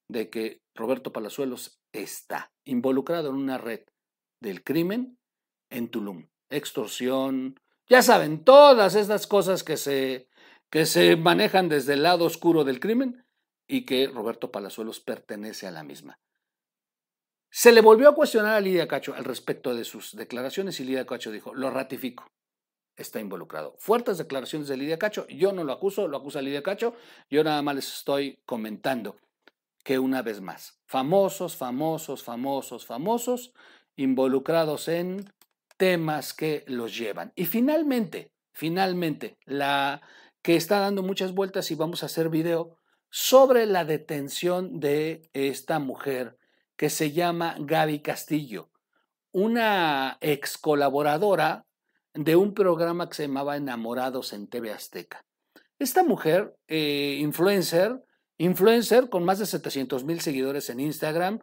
de 0.08 0.30
que 0.30 0.62
Roberto 0.74 1.12
Palazuelos 1.12 1.78
está 1.92 2.52
involucrado 2.64 3.28
en 3.28 3.36
una 3.36 3.58
red 3.58 3.84
del 4.40 4.64
crimen 4.64 5.18
en 5.70 5.90
Tulum 5.90 6.28
extorsión, 6.50 7.58
ya 7.88 8.02
saben, 8.02 8.44
todas 8.44 8.94
estas 8.94 9.26
cosas 9.26 9.62
que 9.62 9.76
se, 9.76 10.28
que 10.70 10.86
se 10.86 11.16
manejan 11.16 11.68
desde 11.68 11.94
el 11.94 12.02
lado 12.02 12.24
oscuro 12.24 12.64
del 12.64 12.80
crimen 12.80 13.24
y 13.66 13.84
que 13.84 14.06
Roberto 14.08 14.50
Palazuelos 14.50 15.00
pertenece 15.00 15.66
a 15.66 15.70
la 15.70 15.84
misma. 15.84 16.18
Se 17.50 17.72
le 17.72 17.82
volvió 17.82 18.08
a 18.08 18.14
cuestionar 18.14 18.54
a 18.54 18.60
Lidia 18.60 18.88
Cacho 18.88 19.14
al 19.14 19.24
respecto 19.24 19.74
de 19.74 19.84
sus 19.84 20.16
declaraciones 20.16 20.80
y 20.80 20.84
Lidia 20.84 21.06
Cacho 21.06 21.30
dijo, 21.30 21.54
lo 21.54 21.70
ratifico, 21.70 22.26
está 22.96 23.20
involucrado. 23.20 23.76
Fuertes 23.78 24.18
declaraciones 24.18 24.66
de 24.66 24.76
Lidia 24.76 24.98
Cacho, 24.98 25.26
yo 25.28 25.52
no 25.52 25.62
lo 25.62 25.72
acuso, 25.72 26.08
lo 26.08 26.16
acusa 26.16 26.42
Lidia 26.42 26.62
Cacho, 26.62 26.94
yo 27.30 27.44
nada 27.44 27.62
más 27.62 27.76
les 27.76 27.94
estoy 27.94 28.40
comentando 28.44 29.16
que 29.84 29.98
una 29.98 30.22
vez 30.22 30.40
más, 30.40 30.80
famosos, 30.86 31.56
famosos, 31.56 32.24
famosos, 32.24 32.86
famosos, 32.86 33.52
involucrados 33.96 34.88
en 34.88 35.32
temas 35.76 36.32
que 36.32 36.64
los 36.66 36.96
llevan. 36.96 37.32
Y 37.34 37.46
finalmente, 37.46 38.32
finalmente, 38.52 39.38
la 39.44 40.02
que 40.42 40.56
está 40.56 40.78
dando 40.78 41.02
muchas 41.02 41.32
vueltas 41.32 41.70
y 41.70 41.74
vamos 41.74 42.02
a 42.02 42.06
hacer 42.06 42.28
video 42.28 42.76
sobre 43.10 43.66
la 43.66 43.84
detención 43.84 44.80
de 44.80 45.30
esta 45.32 45.78
mujer 45.78 46.36
que 46.76 46.90
se 46.90 47.12
llama 47.12 47.56
Gaby 47.58 48.00
Castillo, 48.00 48.70
una 49.32 50.18
ex 50.20 50.58
colaboradora 50.58 51.64
de 52.12 52.36
un 52.36 52.54
programa 52.54 53.08
que 53.08 53.14
se 53.14 53.26
llamaba 53.26 53.56
Enamorados 53.56 54.32
en 54.32 54.48
TV 54.48 54.72
Azteca. 54.72 55.24
Esta 55.78 56.02
mujer, 56.02 56.56
eh, 56.68 57.16
influencer, 57.20 58.02
influencer 58.38 59.08
con 59.08 59.24
más 59.24 59.38
de 59.38 59.46
700 59.46 60.04
mil 60.04 60.20
seguidores 60.20 60.70
en 60.70 60.80
Instagram, 60.80 61.40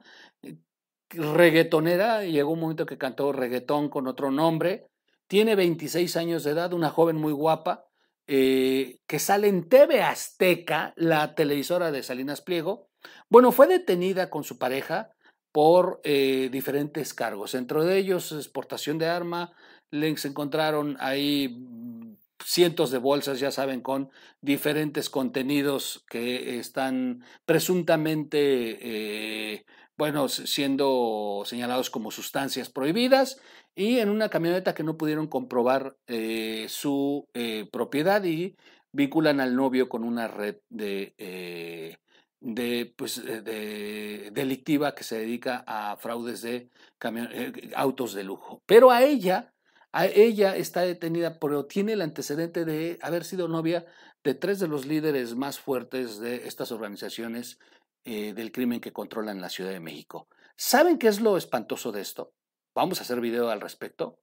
reggaetonera, 1.14 2.24
llegó 2.24 2.52
un 2.52 2.60
momento 2.60 2.86
que 2.86 2.98
cantó 2.98 3.32
reggaetón 3.32 3.90
con 3.90 4.08
otro 4.08 4.32
nombre, 4.32 4.88
tiene 5.28 5.56
26 5.56 6.18
años 6.18 6.44
de 6.44 6.52
edad, 6.52 6.74
una 6.74 6.90
joven 6.90 7.16
muy 7.16 7.34
guapa, 7.34 7.86
eh, 8.28 9.00
que 9.08 9.20
sale 9.20 9.48
en 9.48 9.68
TV 9.68 10.02
Azteca, 10.02 10.94
la 10.96 11.36
televisora 11.36 11.92
de 11.92 12.04
Salinas 12.04 12.42
Pliego. 12.42 12.90
Bueno, 13.30 13.52
fue 13.52 13.68
detenida 13.68 14.30
con 14.30 14.44
su 14.44 14.58
pareja 14.58 15.12
por 15.52 16.00
eh, 16.04 16.50
diferentes 16.52 17.14
cargos, 17.14 17.56
entre 17.56 17.98
ellos 17.98 18.32
exportación 18.32 18.98
de 18.98 19.08
arma, 19.08 19.54
les 19.90 20.24
encontraron 20.26 20.96
ahí 21.00 21.58
cientos 22.44 22.92
de 22.92 22.98
bolsas, 22.98 23.40
ya 23.40 23.52
saben, 23.52 23.82
con 23.82 24.10
diferentes 24.42 25.10
contenidos 25.10 26.06
que 26.10 26.60
están 26.60 27.24
presuntamente 27.46 28.78
eh, 28.82 29.66
bueno, 30.02 30.30
siendo 30.30 31.44
señalados 31.46 31.92
como 31.92 32.10
sustancias 32.10 32.70
prohibidas 32.70 33.40
y 33.76 34.00
en 34.00 34.10
una 34.10 34.30
camioneta 34.30 34.74
que 34.74 34.82
no 34.82 34.98
pudieron 34.98 35.28
comprobar 35.28 35.96
eh, 36.08 36.66
su 36.70 37.28
eh, 37.36 37.70
propiedad 37.72 38.24
y 38.24 38.56
vinculan 38.92 39.40
al 39.40 39.56
novio 39.56 39.90
con 39.90 40.04
una 40.04 40.28
red 40.28 40.56
de, 40.70 41.14
eh, 41.20 41.98
de, 42.40 42.92
pues, 42.98 43.24
de, 43.24 44.32
delictiva 44.34 44.96
que 44.96 45.04
se 45.04 45.20
dedica 45.20 45.64
a 45.68 45.96
fraudes 45.98 46.42
de 46.42 46.72
autos 47.76 48.16
de 48.16 48.24
lujo. 48.24 48.64
Pero 48.66 48.90
a 48.90 49.04
ella, 49.04 49.54
a 49.92 50.08
ella 50.08 50.56
está 50.56 50.82
detenida, 50.82 51.38
pero 51.38 51.68
tiene 51.68 51.94
el 51.94 52.02
antecedente 52.02 52.66
de 52.66 52.98
haber 53.04 53.24
sido 53.24 53.48
novia 53.48 53.86
de 54.24 54.34
tres 54.36 54.60
de 54.60 54.68
los 54.68 54.86
líderes 54.86 55.36
más 55.36 55.60
fuertes 55.60 56.20
de 56.20 56.48
estas 56.48 56.72
organizaciones 56.72 57.60
eh, 58.04 58.34
del 58.34 58.52
crimen 58.52 58.80
que 58.80 58.94
controlan 58.94 59.42
la 59.42 59.50
Ciudad 59.50 59.72
de 59.72 59.80
México. 59.80 60.28
¿Saben 60.56 60.98
qué 60.98 61.08
es 61.08 61.22
lo 61.22 61.38
espantoso 61.38 61.92
de 61.92 62.02
esto? 62.02 62.34
Vamos 62.76 63.00
a 63.00 63.04
hacer 63.04 63.20
video 63.20 63.50
al 63.50 63.62
respecto. 63.62 64.20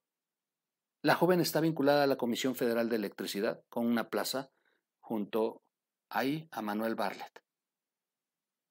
La 1.02 1.14
joven 1.14 1.40
está 1.40 1.60
vinculada 1.60 2.04
a 2.04 2.06
la 2.06 2.16
Comisión 2.16 2.54
Federal 2.54 2.88
de 2.88 2.96
Electricidad 2.96 3.62
con 3.68 3.86
una 3.86 4.08
plaza 4.08 4.50
junto 5.00 5.62
ahí 6.10 6.48
a 6.50 6.62
Manuel 6.62 6.94
Barlet. 6.94 7.42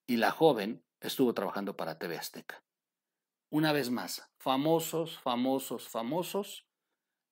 Y 0.08 0.18
la 0.18 0.32
joven 0.32 0.84
estuvo 1.00 1.34
trabajando 1.34 1.76
para 1.76 1.98
TV 1.98 2.18
Azteca. 2.18 2.64
Una 3.50 3.72
vez 3.72 3.90
más, 3.92 4.30
famosos, 4.40 5.20
famosos, 5.20 5.88
famosos 5.88 6.68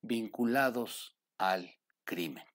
vinculados 0.01 1.17
al 1.37 1.75
crimen. 2.05 2.45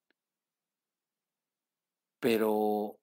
Pero 2.20 3.00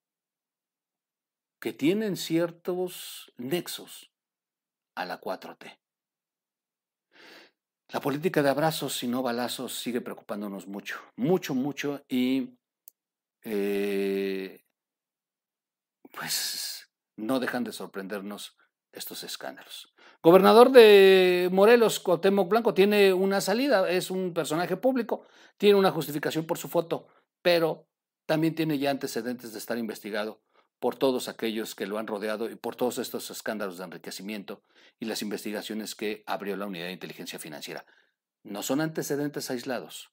que 1.59 1.73
tienen 1.73 2.15
ciertos 2.15 3.33
nexos 3.37 4.11
a 4.95 5.05
la 5.05 5.19
4T. 5.19 5.79
La 7.89 8.01
política 8.01 8.43
de 8.43 8.49
abrazos 8.49 9.01
y 9.03 9.07
no 9.07 9.23
balazos 9.23 9.79
sigue 9.79 10.01
preocupándonos 10.01 10.67
mucho, 10.67 10.99
mucho, 11.15 11.55
mucho 11.55 12.03
y 12.09 12.57
eh, 13.43 14.61
pues 16.11 16.89
no 17.15 17.39
dejan 17.39 17.63
de 17.63 17.71
sorprendernos 17.71 18.57
estos 18.91 19.23
escándalos. 19.23 19.93
Gobernador 20.21 20.71
de 20.71 21.49
Morelos, 21.51 21.99
Cuauhtémoc 21.99 22.49
Blanco, 22.49 22.73
tiene 22.73 23.13
una 23.13 23.39
salida, 23.39 23.89
es 23.89 24.11
un 24.11 24.33
personaje 24.33 24.75
público, 24.75 25.25
tiene 25.57 25.77
una 25.77 25.91
justificación 25.91 26.45
por 26.45 26.57
su 26.57 26.67
foto, 26.67 27.07
pero 27.41 27.87
también 28.27 28.53
tiene 28.53 28.77
ya 28.77 28.91
antecedentes 28.91 29.53
de 29.53 29.57
estar 29.57 29.77
investigado 29.77 30.41
por 30.79 30.95
todos 30.95 31.27
aquellos 31.29 31.73
que 31.73 31.87
lo 31.87 31.97
han 31.97 32.07
rodeado 32.07 32.49
y 32.51 32.55
por 32.55 32.75
todos 32.75 32.99
estos 32.99 33.31
escándalos 33.31 33.77
de 33.79 33.85
enriquecimiento 33.85 34.61
y 34.99 35.05
las 35.05 35.21
investigaciones 35.21 35.95
que 35.95 36.23
abrió 36.27 36.55
la 36.55 36.67
Unidad 36.67 36.85
de 36.85 36.91
Inteligencia 36.91 37.39
Financiera. 37.39 37.85
No 38.43 38.61
son 38.61 38.81
antecedentes 38.81 39.49
aislados 39.49 40.11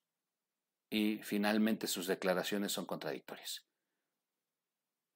y 0.89 1.19
finalmente 1.23 1.87
sus 1.87 2.07
declaraciones 2.07 2.73
son 2.73 2.87
contradictorias. 2.87 3.67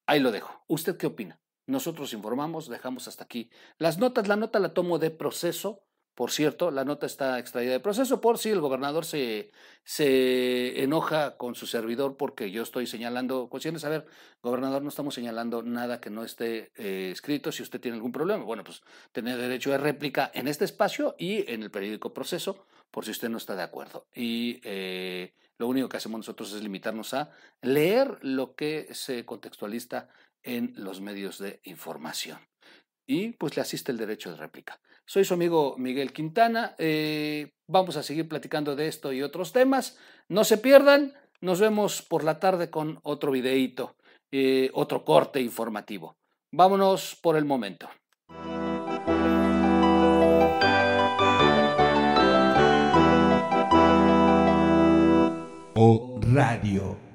Ahí 0.06 0.20
lo 0.20 0.32
dejo. 0.32 0.64
¿Usted 0.66 0.96
qué 0.96 1.06
opina? 1.06 1.40
Nosotros 1.66 2.12
informamos, 2.12 2.68
dejamos 2.68 3.08
hasta 3.08 3.24
aquí 3.24 3.50
las 3.78 3.98
notas. 3.98 4.26
La 4.26 4.36
nota 4.36 4.58
la 4.58 4.74
tomo 4.74 4.98
de 4.98 5.10
proceso 5.10 5.87
por 6.18 6.32
cierto, 6.32 6.72
la 6.72 6.84
nota 6.84 7.06
está 7.06 7.38
extraída 7.38 7.70
de 7.70 7.78
proceso 7.78 8.20
por 8.20 8.38
si 8.38 8.50
el 8.50 8.60
gobernador 8.60 9.04
se, 9.04 9.52
se 9.84 10.82
enoja 10.82 11.36
con 11.36 11.54
su 11.54 11.68
servidor 11.68 12.16
porque 12.16 12.50
yo 12.50 12.64
estoy 12.64 12.88
señalando 12.88 13.48
cuestiones. 13.48 13.84
A 13.84 13.88
ver, 13.88 14.04
gobernador, 14.42 14.82
no 14.82 14.88
estamos 14.88 15.14
señalando 15.14 15.62
nada 15.62 16.00
que 16.00 16.10
no 16.10 16.24
esté 16.24 16.72
eh, 16.74 17.10
escrito. 17.12 17.52
Si 17.52 17.62
usted 17.62 17.80
tiene 17.80 17.98
algún 17.98 18.10
problema, 18.10 18.42
bueno, 18.42 18.64
pues 18.64 18.82
tiene 19.12 19.36
derecho 19.36 19.70
de 19.70 19.78
réplica 19.78 20.28
en 20.34 20.48
este 20.48 20.64
espacio 20.64 21.14
y 21.20 21.48
en 21.48 21.62
el 21.62 21.70
periódico 21.70 22.12
Proceso, 22.12 22.66
por 22.90 23.04
si 23.04 23.12
usted 23.12 23.28
no 23.28 23.38
está 23.38 23.54
de 23.54 23.62
acuerdo. 23.62 24.08
Y 24.12 24.60
eh, 24.64 25.34
lo 25.56 25.68
único 25.68 25.88
que 25.88 25.98
hacemos 25.98 26.18
nosotros 26.18 26.52
es 26.52 26.60
limitarnos 26.60 27.14
a 27.14 27.30
leer 27.62 28.18
lo 28.22 28.56
que 28.56 28.88
se 28.92 29.24
contextualiza 29.24 30.08
en 30.42 30.72
los 30.74 31.00
medios 31.00 31.38
de 31.38 31.60
información. 31.62 32.40
Y 33.10 33.30
pues 33.32 33.56
le 33.56 33.62
asiste 33.62 33.90
el 33.90 33.96
derecho 33.96 34.30
de 34.30 34.36
réplica. 34.36 34.78
Soy 35.06 35.24
su 35.24 35.32
amigo 35.32 35.74
Miguel 35.78 36.12
Quintana. 36.12 36.74
Eh, 36.76 37.54
vamos 37.66 37.96
a 37.96 38.02
seguir 38.02 38.28
platicando 38.28 38.76
de 38.76 38.86
esto 38.86 39.14
y 39.14 39.22
otros 39.22 39.54
temas. 39.54 39.98
No 40.28 40.44
se 40.44 40.58
pierdan. 40.58 41.14
Nos 41.40 41.58
vemos 41.58 42.02
por 42.02 42.22
la 42.22 42.38
tarde 42.38 42.68
con 42.68 43.00
otro 43.04 43.32
videíto, 43.32 43.96
eh, 44.30 44.70
otro 44.74 45.06
corte 45.06 45.40
informativo. 45.40 46.16
Vámonos 46.52 47.16
por 47.22 47.36
el 47.36 47.46
momento. 47.46 47.88
O 55.76 56.20
Radio. 56.20 57.07